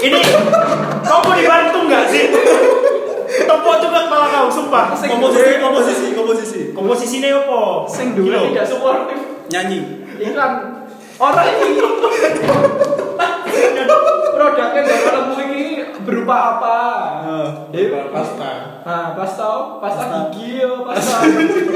[0.03, 0.19] Ini
[1.07, 2.25] kau mau dibantu nggak sih?
[3.35, 4.95] Topok juga kepala kau, sumpah.
[4.95, 6.61] Komposisi, komposisi, komposisi.
[6.71, 7.63] Komposisinya apa?
[7.91, 8.55] Sing Kilo.
[8.55, 9.19] tidak suportif.
[9.51, 10.07] Nyanyi.
[10.23, 10.53] Iklan
[11.19, 11.83] orang ini
[14.35, 15.65] produknya Doro Lemu ini
[16.03, 16.79] berupa apa?
[17.71, 18.51] Eh, Pasta.
[18.85, 19.47] Nah, pasta,
[19.79, 20.19] pasta Pasta.
[20.31, 21.17] gigi, ya, pasta.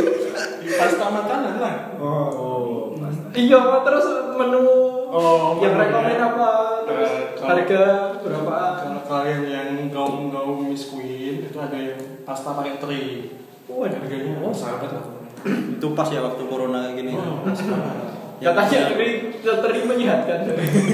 [0.78, 1.74] Pasta makanan lah.
[1.96, 2.92] Oh.
[3.32, 4.68] iya, terus menu
[5.08, 5.88] Oh, yang menunya.
[5.88, 6.50] rekomen apa?
[6.84, 7.82] Terus Eh, kalau- harga
[8.20, 8.56] berapa?
[8.76, 9.68] Kalau kalian yang
[10.60, 13.32] Miss Queen itu ada yang pasta pakai teri.
[13.64, 13.96] Oh, ada.
[13.96, 15.04] Harganya oh sahabat lah.
[15.48, 17.12] Itu pas ya waktu corona kayak gini.
[17.16, 17.40] Oh.
[18.38, 18.94] Katanya
[19.42, 20.38] teri menyehatkan.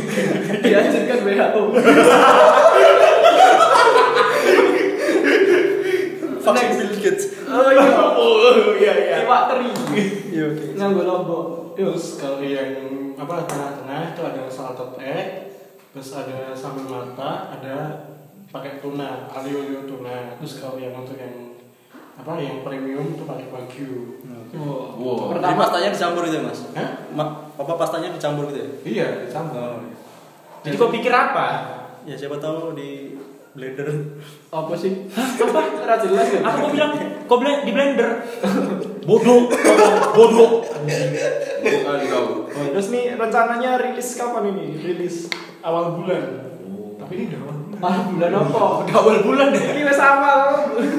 [0.65, 1.63] Dianjurkan WHO.
[6.45, 7.25] Vaksin Bill Gates.
[7.49, 7.89] Oh iya.
[8.17, 9.17] Oh iya iya.
[9.25, 9.69] Iwak teri.
[10.33, 10.65] Iya oke.
[10.77, 11.47] Nganggo lombok.
[11.75, 15.29] Terus kalau yang apa tengah-tengah itu ada salted egg,
[15.91, 17.77] terus ada sambal mata, ada
[18.55, 20.39] pakai tuna, alio alio tuna.
[20.39, 21.44] Terus kalau yang untuk yang
[22.15, 24.23] apa yang premium itu pakai wagyu.
[24.55, 24.95] Oh.
[24.95, 25.35] Wow.
[25.35, 26.61] Jadi Pertama pastanya dicampur gitu ya mas?
[26.79, 26.91] Hah?
[27.11, 27.25] Ma
[27.59, 28.69] apa pastanya dicampur gitu ya?
[28.87, 29.83] Iya, dicampur.
[30.63, 31.47] Jadi kau pikir apa?
[32.07, 33.19] Ya siapa tahu di
[33.55, 33.89] blender.
[34.51, 35.11] apa sih?
[35.11, 35.61] Apa?
[35.83, 36.41] Ora jelas ya.
[36.43, 36.93] Aku mau bilang,
[37.27, 38.11] kau bilang di blender.
[39.05, 39.51] Bodoh,
[40.15, 40.65] bodoh.
[41.61, 42.47] Kali kau.
[42.49, 44.79] Oh, terus nih rencananya rilis kapan ini?
[44.79, 45.29] Rilis
[45.65, 46.25] Awal bulan.
[47.01, 48.01] Tapi ini udah awal bulan.
[48.01, 48.63] ah bulan apa?
[48.81, 49.61] Udah awal bulan deh.
[49.61, 50.41] Ini wes awal.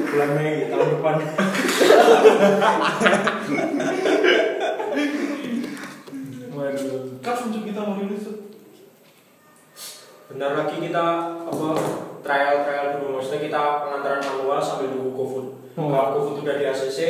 [0.06, 1.16] Bulan Mei tahun depan.
[6.54, 7.02] Waduh.
[7.20, 8.36] Kapan tuh kita mau rilis tuh?
[10.30, 11.04] Bentar lagi kita
[11.46, 11.68] apa
[12.22, 15.46] trial trial dulu maksudnya kita pengantaran manual sambil nunggu GoFood.
[15.74, 15.90] Oh.
[15.90, 17.00] Kalau GoFood udah di ACC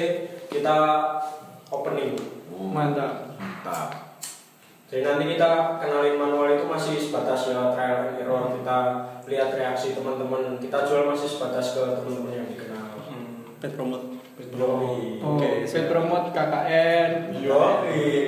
[0.49, 0.77] kita
[1.69, 2.17] opening.
[2.57, 3.37] Mantap.
[3.37, 4.06] Mantap.
[4.87, 8.79] Jadi nanti kita kenalin manual itu masih sebatas ya trial and error kita
[9.27, 12.95] lihat reaksi teman-teman kita jual masih sebatas ke teman-teman yang dikenal.
[13.03, 13.51] Hmm.
[13.59, 14.15] Pet promote.
[14.37, 15.19] Yoi.
[15.25, 17.11] Oh, Oke, paid promote KKN.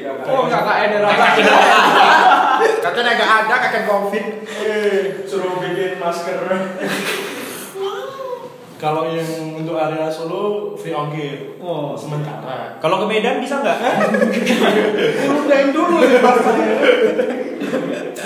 [0.02, 0.24] Kakak.
[0.24, 1.46] Oh, KKN era KKN.
[2.80, 4.26] Katanya nggak ada kakek covid.
[4.48, 6.42] Eh, suruh bikin masker.
[8.78, 11.58] Kalau yang untuk area Solo free ongkir.
[11.58, 12.78] Oh, Sementara.
[12.78, 13.78] Kalau ke Medan bisa nggak?
[15.34, 16.74] Udahin dulu ya bahasanya.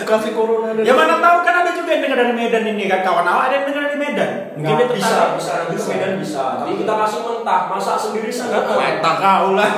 [0.02, 3.24] Kasih corona Ya mana tahu kan ada juga yang dengar dari Medan ini kan kawan
[3.24, 4.30] awak ada yang dengar dari Medan.
[4.60, 6.44] Mungkin dia bisa, bisa ke Medan bisa.
[6.60, 8.60] Jadi kita kasih mentah, masak sendiri sana.
[8.68, 9.72] Mantap kau lah.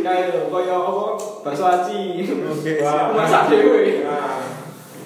[0.00, 1.06] kayak itu, kaya apa?
[1.44, 2.00] Bakso aci.
[2.30, 2.72] Oke.
[3.18, 4.06] Masak dewe.
[4.06, 4.38] Nah,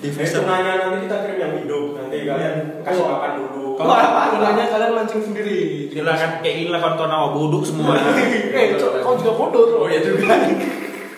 [0.05, 1.97] Di itu nanya nanti kita kirim yang hidup.
[1.97, 3.54] Nanti kalian kasih makan dulu.
[3.75, 3.95] Kalau
[4.31, 5.89] coronanya kalian mancing sendiri.
[5.89, 7.95] Gila kan kayak gila kan kawan awak bodoh semua.
[8.55, 9.65] Eh, Cok, kau juga bodoh.
[9.77, 10.31] Oh iya juga.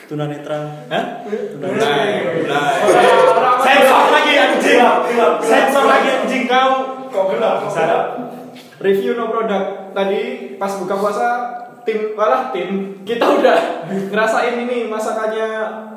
[0.06, 0.86] Tunanetra.
[0.86, 1.04] Hah?
[1.26, 2.08] Mulai.
[2.38, 2.76] Mulai.
[2.78, 4.78] Orang-orang- Sensor lagi anjing.
[5.42, 6.72] Sensor lagi anjing kau.
[7.06, 7.54] Kok gelap?
[7.62, 8.04] Kok Sadap.
[8.78, 9.90] Review no produk.
[9.90, 10.20] Tadi
[10.56, 11.28] pas buka puasa
[11.82, 13.58] tim malah tim kita udah
[14.06, 15.48] ngerasain ini masakannya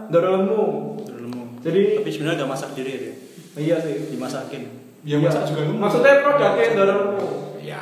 [0.07, 0.95] dorolemu.
[1.05, 1.43] Lemu.
[1.59, 3.13] Jadi Tapi sebenarnya gak masak diri dia.
[3.55, 4.09] iya sih.
[4.09, 4.78] Dimasakin.
[5.01, 5.73] Ya masak juga lu.
[5.75, 7.27] Maksudnya produknya dorolemu.
[7.59, 7.81] Ya.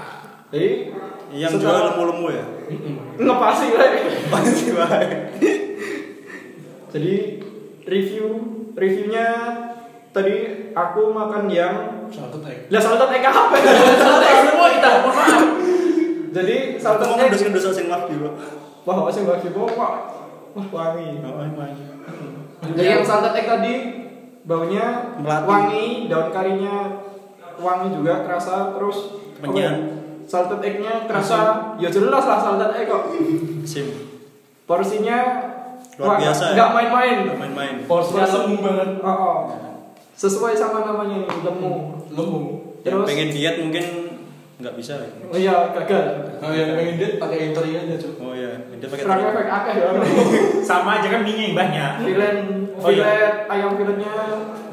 [0.53, 0.69] Jadi
[1.33, 2.45] Yang setelah- jual lemu-lemu ya.
[3.17, 3.87] ngepasi lah.
[4.29, 5.11] Pasti baik.
[6.87, 7.13] Jadi
[7.83, 8.25] review
[8.73, 9.27] reviewnya
[10.11, 10.35] tadi
[10.71, 11.75] aku makan yang
[12.07, 12.71] Satu tag.
[12.71, 13.55] lah salted egg apa?
[14.01, 14.89] salted egg semua kita.
[15.03, 15.43] Maaf.
[16.31, 17.17] Jadi salted egg.
[17.27, 18.29] ngedos-ngedos sing love juga.
[18.87, 19.93] Wah, masih bagi wah wah
[20.55, 21.19] wangi.
[21.19, 21.75] Main.
[22.71, 23.73] Jadi yang salted egg tadi
[24.47, 25.45] baunya Melati.
[25.45, 27.03] wangi, daun karinya
[27.59, 28.97] wangi juga kerasa terus
[29.43, 29.75] oh,
[30.23, 31.39] salted egg-nya kerasa
[31.77, 33.11] ya jelas lah salted egg kok.
[33.67, 33.87] Sim.
[34.63, 35.19] Porsinya
[35.97, 36.55] Luar wah, biasa ya?
[36.55, 37.17] nggak main-main.
[37.25, 37.75] Nggak Main-main.
[37.89, 38.89] Porsinya lemu banget.
[39.01, 39.39] Oh, oh.
[40.17, 41.73] Sesuai sama namanya nih, lemu.
[42.13, 42.41] Lemu.
[42.81, 43.85] Yang Terus pengen diet mungkin
[44.57, 44.93] nggak bisa.
[44.97, 45.09] ya.
[45.29, 46.03] Oh iya, gagal.
[46.37, 48.13] Nah, yang pengen diet pakai yang teri aja, Cok.
[48.17, 49.29] Oh iya, dia pakai Serang teri.
[49.31, 49.87] efek akeh ya.
[50.69, 51.91] Sama aja kan minyak yang banyak.
[52.03, 52.37] Filet,
[52.77, 53.01] Oh, iya.
[53.01, 54.13] filet ayam filetnya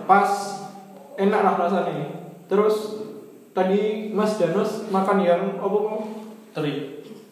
[0.04, 0.30] pas
[1.14, 2.06] enak lah rasanya.
[2.44, 2.76] Terus
[3.50, 6.00] tadi Mas Danus makan yang apa kok?
[6.52, 6.74] Teri.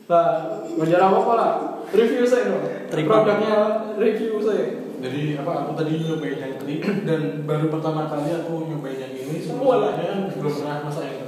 [0.07, 0.29] Lah,
[0.71, 1.53] menjara apa lah?
[1.88, 2.65] Review saya dong.
[2.88, 3.21] Terima.
[3.21, 3.55] Produknya
[3.97, 4.81] review saya.
[4.99, 9.35] Jadi apa aku tadi nyobain yang teri dan baru pertama kali aku nyobain yang ini
[9.37, 11.22] sebelumnya belum pernah masak yang teri.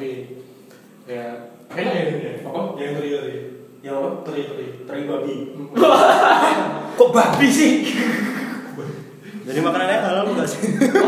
[1.04, 2.32] Ya, enak ya ini ya?
[2.48, 2.80] Apa?
[2.80, 3.34] Yang teri tadi.
[3.84, 4.08] Yang apa?
[4.24, 4.66] Teri teri.
[4.88, 5.36] Teri babi.
[6.96, 7.72] Kok babi sih?
[9.44, 10.64] Jadi makanannya halal enggak sih?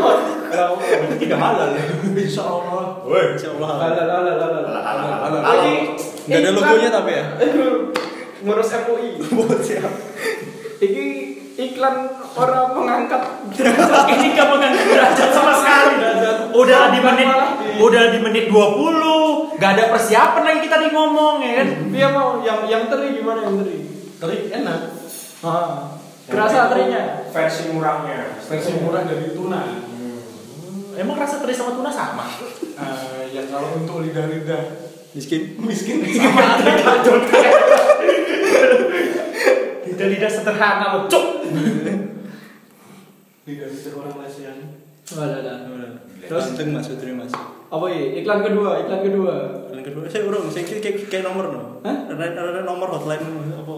[0.53, 0.77] Kalau
[1.17, 1.73] Tidak halal.
[2.13, 3.01] Insya Allah.
[3.09, 3.33] Woi.
[3.33, 4.05] Insya Allah halal.
[4.05, 4.81] lala lala.
[4.85, 5.41] Halal.
[5.41, 5.75] Lagi
[6.29, 7.25] Nggak ada logonya tapi ya?
[8.45, 9.09] ngurus MUI.
[9.33, 9.93] Buat siap.
[10.77, 11.05] Iki
[11.57, 12.05] iklan
[12.37, 15.97] orang mengangkat Ini gak mengangkat derajat sama sekali.
[16.53, 17.29] Udah di menit
[17.81, 19.16] udah di menit 20,
[19.57, 21.67] gak ada persiapan lagi kita di ngomong ya kan.
[21.89, 23.77] Dia mau yang yang teri gimana yang teri?
[24.17, 24.79] Teri enak.
[25.41, 27.25] Ah, kerasa terinya.
[27.29, 28.37] Versi murahnya.
[28.41, 29.61] Versi murah dari tuna.
[30.97, 32.25] Emang rasa teri sama tuna sama?
[32.77, 35.57] Eh, yang kalau untuk lidah-lidah Miskin.
[35.57, 36.61] miskin Sama
[39.87, 41.25] Lidah-lidah sederhana lo, cuk.
[43.47, 44.57] lidah-lidah orang Malaysian.
[45.07, 45.53] Ada ada.
[46.27, 47.31] Terus Ganteng mas, Putri mas.
[47.67, 48.23] Apa ya?
[48.23, 49.33] Iklan kedua, iklan kedua.
[49.75, 51.61] Yang kedua, saya urung, saya kayak kayak- kayak nomor no.
[51.83, 51.97] Hah?
[52.07, 53.75] Ada nomor hotline apa?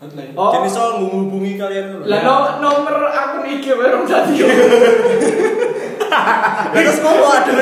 [0.00, 0.32] Hotline.
[0.36, 0.52] Oh.
[0.52, 2.04] Jadi soal menghubungi kalian.
[2.04, 4.44] Lah no, nomor akun IG baru tadi.
[6.70, 7.52] Terus ngomong ada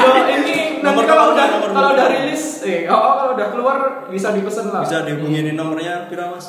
[0.00, 3.32] Oh, ini nanti Nomor kalau nomor, udah nomor, kalau udah rilis, eh, oh, oh, kalau
[3.36, 3.76] udah keluar
[4.08, 4.80] bisa dipesan lah.
[4.80, 6.48] Bisa dihubungin ini nomornya pira mas?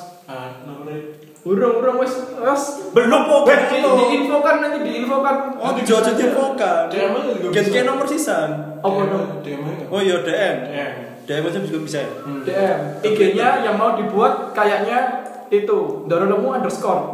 [1.42, 2.64] Urung urung wes wes.
[2.94, 5.36] Belum kok, Di, di, diinfokan nanti diinfokan.
[5.58, 6.86] Oh, jauh-jauh diinfokan.
[6.86, 7.74] DM aja juga Ganti bisa.
[7.74, 8.50] kayak nomor sisan.
[8.78, 9.26] Apa DM, dong?
[9.42, 9.84] DM aja.
[9.90, 10.56] Oh iya DM.
[10.70, 10.94] DM.
[11.26, 12.12] DM aja juga bisa ya.
[12.22, 12.42] Hmm.
[12.46, 12.80] DM.
[13.02, 15.00] IG-nya yang mau dibuat kayaknya
[15.50, 17.10] itu dorolemu underscore.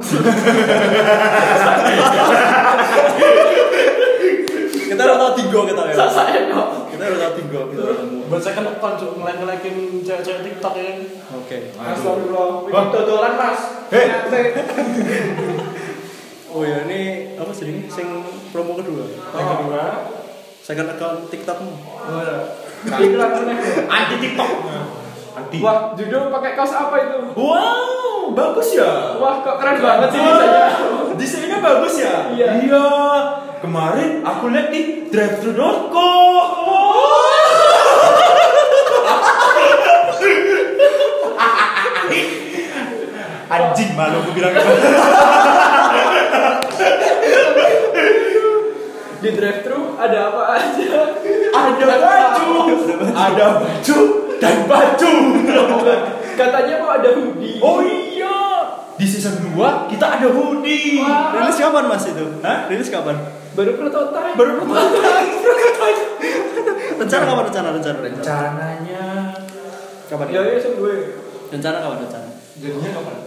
[4.88, 5.96] Kita udah tahu tiga kita ya.
[6.08, 6.68] Saya kok.
[7.08, 7.60] Udah tahu tiga.
[7.72, 8.28] Tahu.
[8.28, 10.92] Buat saya kan account cuk ngelek-ngelekin cewek-cewek TikTok ya.
[11.32, 11.58] Oke.
[11.80, 12.50] Astagfirullah.
[12.68, 13.62] Ini dodolan mas.
[13.88, 14.08] Hei.
[16.52, 17.82] Oh ya ini apa sih ini?
[17.88, 18.08] Sing
[18.52, 19.08] promo kedua.
[19.08, 19.84] Yang kedua,
[20.68, 21.74] Second account TikTokmu.
[22.88, 23.58] Iklan aneh.
[23.88, 24.52] Anti TikTok.
[25.38, 25.58] Anti.
[25.64, 27.20] Wah, judul pakai kaos apa itu?
[27.40, 29.16] Wow, bagus ya.
[29.16, 30.68] Wah, kok keren banget sih desainnya.
[31.16, 32.36] Desainnya bagus ya?
[32.36, 32.52] Iya.
[33.58, 36.10] Kemarin aku lihat di drive-thru.co.
[43.48, 44.54] Anjing malu aku bilang.
[49.18, 51.18] Di drive thru ada apa aja?
[51.50, 52.54] Ada baju,
[53.18, 54.00] ada baju,
[54.38, 55.14] dan baju.
[56.38, 57.58] Katanya mau ada hoodie.
[57.58, 58.38] Oh iya.
[58.94, 61.02] Di season 2 kita ada hoodie.
[61.02, 61.34] Wah.
[61.34, 62.26] Rilis kapan mas itu?
[62.46, 62.70] Hah?
[62.70, 63.18] Rilis kapan?
[63.58, 64.38] Baru prototype.
[64.38, 65.34] Baru prototype.
[66.98, 68.22] Rencana kapan rencana rencana rencana?
[68.22, 69.06] Rencananya
[70.08, 70.26] Kapan?
[70.30, 70.96] Ya ya sih gue.
[71.50, 72.30] Rencana kapan rencana?
[72.62, 73.16] Jadinya kapan?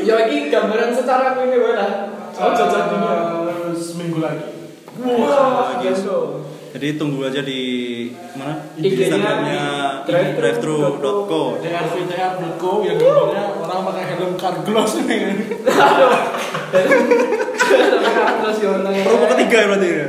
[0.00, 1.92] Ya lagi gambaran secara ini gue lah.
[2.36, 3.12] Oh jadinya.
[3.48, 4.48] Eh, seminggu lagi.
[5.00, 6.44] Wah, gitu.
[6.70, 7.60] Jadi tunggu aja di
[8.36, 8.62] mana?
[8.78, 9.64] IG-nya Instagramnya
[10.06, 10.76] drive-thru.
[11.00, 11.42] drive-thru.co.
[11.60, 15.18] drvtr.co yang gambarnya orang pakai helm car gloss ini.
[16.76, 17.48] Aduh.
[19.06, 20.06] Promo ketiga ya berarti ya?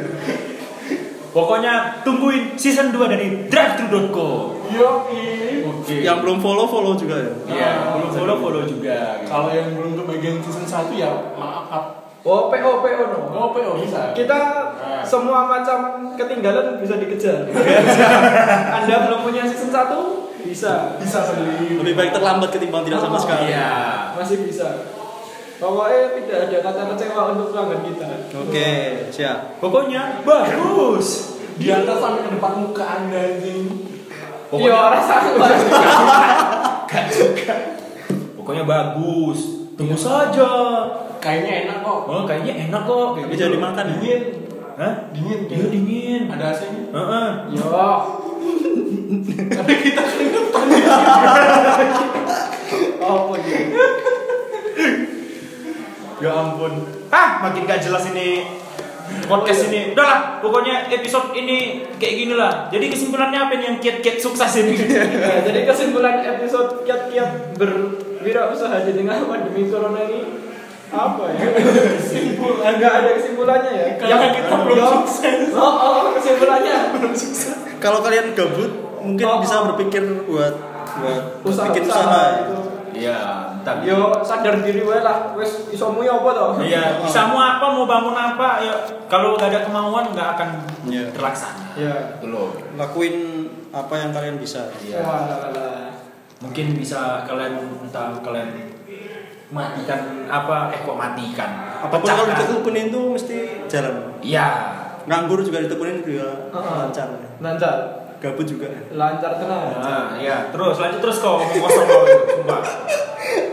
[1.31, 4.27] pokoknya tungguin season 2 dari drive-thru.co.
[4.67, 5.63] Yoi.
[5.63, 6.03] Oke.
[6.03, 7.31] Yang belum follow follow juga ya.
[7.47, 9.23] Iya, belum follow follow juga.
[9.23, 11.63] Kalau yang belum kebagian season 1 ya maaf.
[11.67, 11.85] maaf.
[12.21, 13.19] Oh, PO PO no.
[13.31, 14.11] Oh, PO bisa.
[14.11, 14.39] Kita
[14.81, 15.01] Nah.
[15.01, 15.79] semua macam
[16.13, 17.47] ketinggalan bisa dikejar.
[18.77, 20.43] Anda belum punya season 1?
[20.43, 20.99] Bisa.
[20.99, 21.79] bisa sendiri.
[21.79, 23.49] Lebih baik terlambat ketimbang tidak sama Oh, sekali.
[23.49, 23.71] Iya.
[24.13, 24.67] Masih bisa.
[25.61, 28.33] Pokoknya tidak ada kata kecewa untuk pelanggan kita.
[28.33, 28.69] Oke,
[29.13, 29.61] siap.
[29.61, 31.37] Pokoknya bagus.
[31.61, 33.69] Di atas sampai ke depan muka anda anjing.
[34.49, 35.21] Iya, rasa
[38.41, 39.69] Pokoknya bagus.
[39.77, 40.49] Tunggu saja.
[41.21, 42.09] Kayaknya enak kok.
[42.09, 43.13] Oh, kayaknya enak kok.
[43.13, 43.45] kayak gitu.
[43.45, 43.93] jadi makan ya?
[43.93, 44.21] Dingin.
[44.81, 44.93] Hah?
[45.13, 45.39] Dingin.
[45.45, 46.21] Iya dingin.
[46.33, 46.83] Ada AC-nya.
[46.89, 47.29] Heeh.
[47.53, 47.69] Yo,
[49.53, 50.65] Tapi kita keringetan.
[53.01, 53.85] apa gitu?
[56.21, 56.73] Ya ampun.
[57.13, 58.41] Ah, makin gak jelas ini
[59.27, 59.91] podcast ini.
[59.91, 62.67] Udahlah, pokoknya episode ini kayak gini lah.
[62.71, 64.75] Jadi kesimpulannya apa nih yang kiat-kiat sukses ini?
[65.21, 70.21] Nah, jadi kesimpulan episode kiat-kiat berwirausaha di tengah pandemi corona ini
[70.91, 71.39] apa ya?
[71.99, 73.87] Kesimpulan nggak ada kesimpulannya ya?
[73.95, 75.39] Karena kita belum sukses.
[75.55, 76.75] Oh, oh, kesimpulannya
[77.81, 79.39] Kalau kalian gabut, mungkin Oh.
[79.39, 80.53] bisa berpikir buat
[80.91, 82.23] buat usaha bikin usaha usaha.
[82.43, 82.57] itu.
[83.01, 83.17] Iya,
[83.57, 83.81] entar.
[83.81, 86.49] Yo sadar diri wae lah, wes isomu ya apa toh?
[86.61, 88.73] Iya, bisa mau apa, mau bangun apa, ya
[89.09, 90.49] kalau gak ada kemauan nggak akan
[90.85, 91.09] Iya.
[91.09, 91.73] terlaksana.
[91.73, 91.93] Ya.
[92.21, 92.53] Belum.
[92.77, 93.15] Lakuin
[93.73, 94.69] apa yang kalian bisa.
[94.77, 95.01] Iya.
[96.41, 98.49] Mungkin bisa kalian entah kalian
[99.49, 101.51] matikan apa, eh kok matikan?
[101.81, 102.45] Apa pun kalau Pecahkan.
[102.45, 104.13] ditekunin tuh mesti jalan.
[104.21, 104.47] Iya.
[105.01, 106.73] Nganggur juga ditekunin juga Heeh.
[106.77, 107.09] lancar.
[107.41, 108.69] Lancar, Gabut juga.
[108.93, 109.81] lancar tenang.
[109.81, 112.03] Nah, ya, terus lanjut terus kok ngomong kosong kok
[112.37, 112.61] sumpah.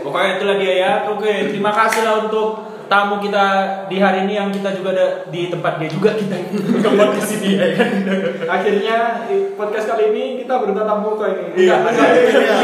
[0.05, 0.91] Pokoknya itulah dia ya.
[1.09, 3.45] Oke, terima kasih lah untuk tamu kita
[3.85, 6.35] di hari ini yang kita juga ada di tempat dia juga kita
[6.85, 7.89] tempat di sini ya kan.
[8.49, 11.45] Akhirnya di podcast kali ini kita bertatap muka ini.
[11.55, 11.75] Iya.
[11.85, 12.55] Iya.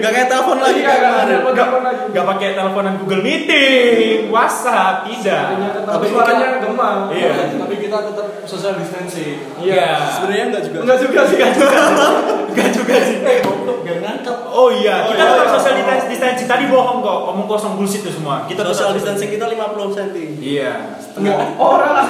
[0.00, 1.28] Gak kayak telepon lagi Iya, kayak enggak, kemarin.
[1.28, 2.04] enggak, enggak, enggak lagi.
[2.10, 5.44] Gak pakai teleponan Google Meeting, WhatsApp, tidak.
[5.52, 6.90] Tetap Tapi suaranya kita- gema.
[7.10, 7.32] Iya.
[7.54, 9.36] Tapi kita tetap social distancing.
[9.60, 9.88] Iya.
[10.10, 10.78] Sebenarnya enggak juga.
[10.80, 11.82] Enggak juga sih, enggak juga.
[12.54, 13.18] Enggak juga sih.
[13.18, 14.36] Eh, goblok biar nangkep.
[14.54, 15.54] Oh iya, Oh kita iya, tetap iya.
[15.58, 15.74] social
[16.06, 16.46] distancing.
[16.46, 18.46] Tadi bohong kok, omong kosong bullshit itu semua.
[18.46, 20.26] Kita tetap Social distancing kita 50 cm.
[20.38, 20.72] Iya.
[21.18, 21.58] Enggak.
[21.58, 22.06] Orang lah.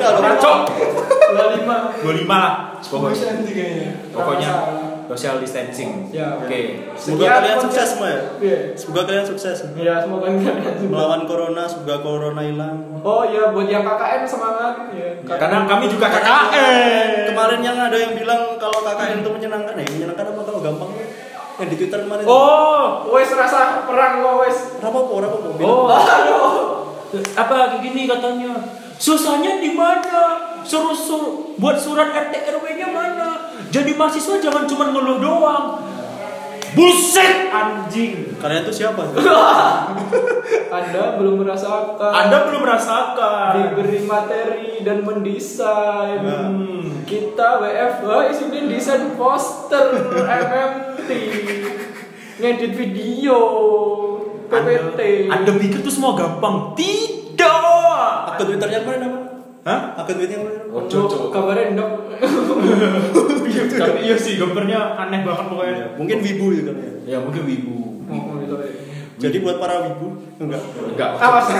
[0.00, 0.56] Kacau.
[1.36, 2.00] 25.
[2.00, 2.54] 25 lah.
[2.80, 3.28] Pokoknya
[4.12, 4.50] Pokoknya.
[5.12, 6.08] Social distancing.
[6.08, 6.40] Ya.
[6.40, 6.88] Oke.
[6.96, 8.20] Semoga Sekian kalian sukses semua ya.
[8.40, 8.58] Iya.
[8.72, 9.56] Semoga kalian sukses.
[9.76, 10.90] Ya, semoga kalian juga.
[10.90, 12.76] Melawan corona, semoga corona hilang.
[13.04, 14.74] Oh iya, buat yang KKN semangat.
[14.96, 17.08] Ya, Karena kami juga KKN.
[17.32, 20.90] Kemarin yang ada yang bilang kalau KKN itu menyenangkan ya, menyenangkan apa kalau gampang?
[21.54, 22.24] Yang di Twitter kemarin.
[22.26, 24.56] Oh, wes rasa perang kok wes.
[24.82, 25.50] Rapopo, rapopo.
[25.62, 25.86] Oh.
[25.86, 26.82] Aduh.
[27.14, 28.58] apa gini katanya?
[28.98, 30.50] Susahnya di mana?
[30.64, 33.53] Suruh suruh buat surat RT RW-nya mana?
[33.74, 35.82] Jadi mahasiswa jangan cuma ngeluh doang.
[36.78, 38.38] Buset anjing.
[38.38, 39.02] Kalian tuh siapa?
[40.78, 42.10] Anda belum merasakan.
[42.14, 43.50] Anda belum merasakan.
[43.58, 46.22] diberi materi dan mendesain.
[46.22, 47.02] Hmm.
[47.02, 51.10] Kita WFH isinya desain poster MMT,
[52.42, 53.38] ngedit video,
[54.50, 55.30] PPT.
[55.30, 56.78] Anda, anda pikir tuh semua gampang?
[56.78, 58.34] Tidak.
[58.34, 59.23] Akun Twitternya kemarin apa?
[59.64, 59.96] Hah?
[59.96, 60.12] Apa?
[60.12, 61.32] Oh, Untuk cocok.
[61.32, 61.90] kabarnya dok.
[63.80, 65.96] Tapi iya sih gambarnya aneh banget pokoknya.
[65.96, 66.92] Mungkin wibu gitu kan ya.
[67.16, 68.04] Ya mungkin wibu.
[68.04, 68.72] Oh, gitu ya.
[69.16, 70.60] Jadi buat para wibu enggak.
[70.92, 71.10] Enggak.
[71.16, 71.48] Awas.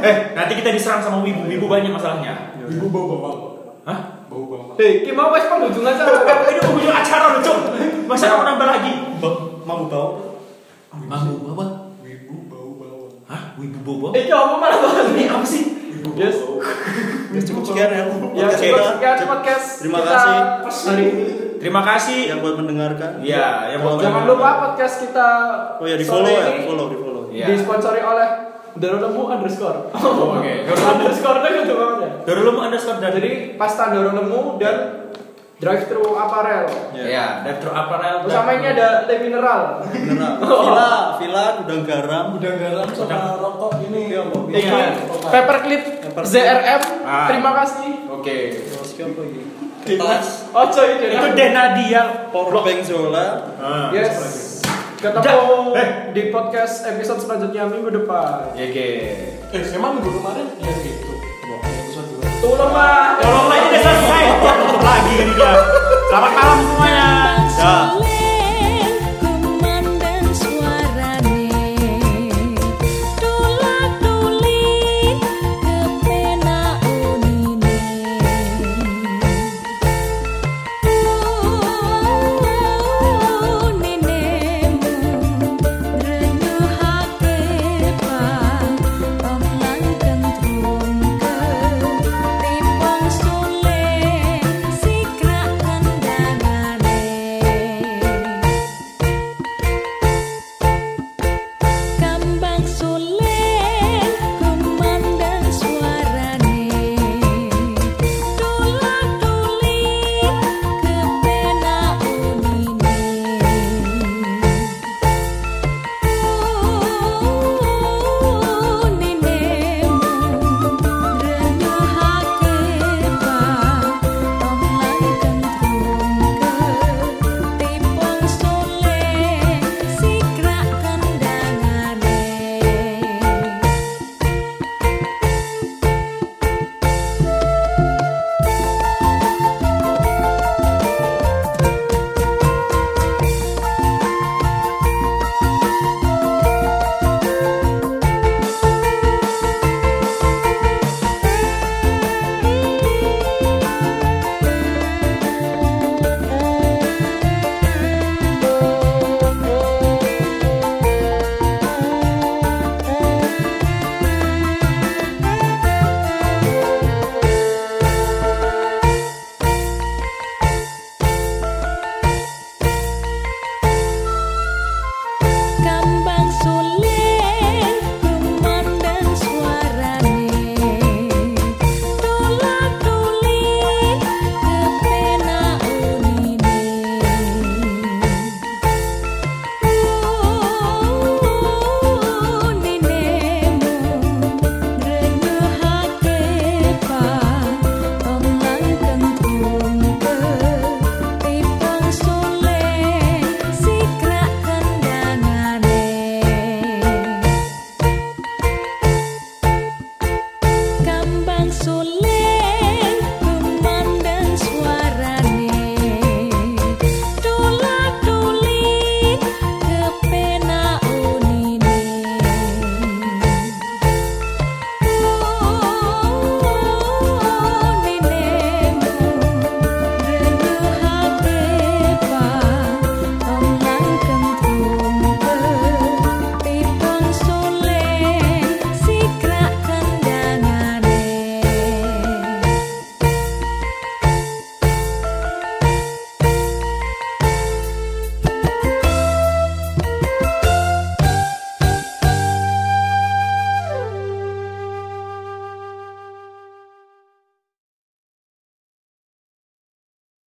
[0.00, 1.44] Eh, nanti kita diserang sama wibu.
[1.44, 2.56] Wibu banyak masalahnya.
[2.56, 3.38] Ibu bau bawang.
[3.84, 4.24] Hah?
[4.32, 4.80] Bau bawang.
[4.80, 6.24] Hei, kita mau wes penghujung acara.
[6.24, 7.58] Eh, ini penghujung acara loh, Cok.
[8.08, 8.92] Masa mau nambah lagi?
[9.20, 10.40] Mau bau?
[10.88, 11.64] Mambu apa?
[12.00, 13.12] Ibu bau bawang.
[13.28, 13.42] Hah?
[13.60, 14.06] Wibu bobo?
[14.16, 15.64] Eh, kamu malah bahas Ini apa sih?
[16.16, 16.36] Yes.
[17.30, 18.04] Ya cukup sekian ya.
[18.34, 19.66] Ya, cukup sekian podcast.
[19.82, 20.36] Terima kasih
[20.90, 21.24] hari ini.
[21.60, 22.18] Terima kasih.
[22.32, 23.20] yang buat mendengarkan.
[23.20, 25.28] Iya, yang buat Jangan lupa podcast kita.
[25.78, 27.22] Oh ya di follow ya, follow, di follow.
[27.30, 27.46] Iya.
[27.54, 28.28] Disponsori oleh
[28.70, 29.90] Dorolemu underscore.
[29.94, 30.52] Oh, oke.
[30.94, 32.42] underscore itu banget ya.
[32.50, 34.99] Mau underscore dari Jadi pasta Dorolemu dan
[35.60, 36.64] drive thru apparel.
[36.96, 38.24] Ya, dan thru apparel.
[38.24, 39.84] Bersama ini ada teh mineral.
[39.84, 40.34] Beneran.
[40.48, 40.90] Villa,
[41.20, 42.24] villa gudang garam.
[42.40, 44.00] Udah garam sama rokok ini.
[44.08, 44.56] Iya, Mbak.
[44.56, 44.88] Ini
[45.28, 45.82] paperclip
[46.24, 46.82] ZRM.
[47.04, 47.28] Ah.
[47.28, 47.92] Terima kasih.
[48.08, 48.36] Oke.
[48.56, 48.90] Terus
[50.00, 50.16] apa
[50.56, 51.04] Oh coy itu.
[51.12, 52.02] Itu Denadia.
[52.32, 53.52] powerbank Zola.
[53.60, 53.92] Ah.
[53.92, 54.48] Yes.
[55.00, 55.88] Ketemu eh.
[56.12, 58.52] di podcast episode selanjutnya minggu depan.
[58.52, 58.88] Oke.
[59.52, 61.09] Eh, emang minggu kemarin ya gitu.
[62.40, 63.20] Episode dua.
[63.20, 63.20] Tolong.
[63.20, 64.24] Tolong lagi udah selesai.
[64.80, 65.52] Lagi ini dia.
[66.08, 67.08] Selamat malam semuanya.
[67.60, 68.09] Dah.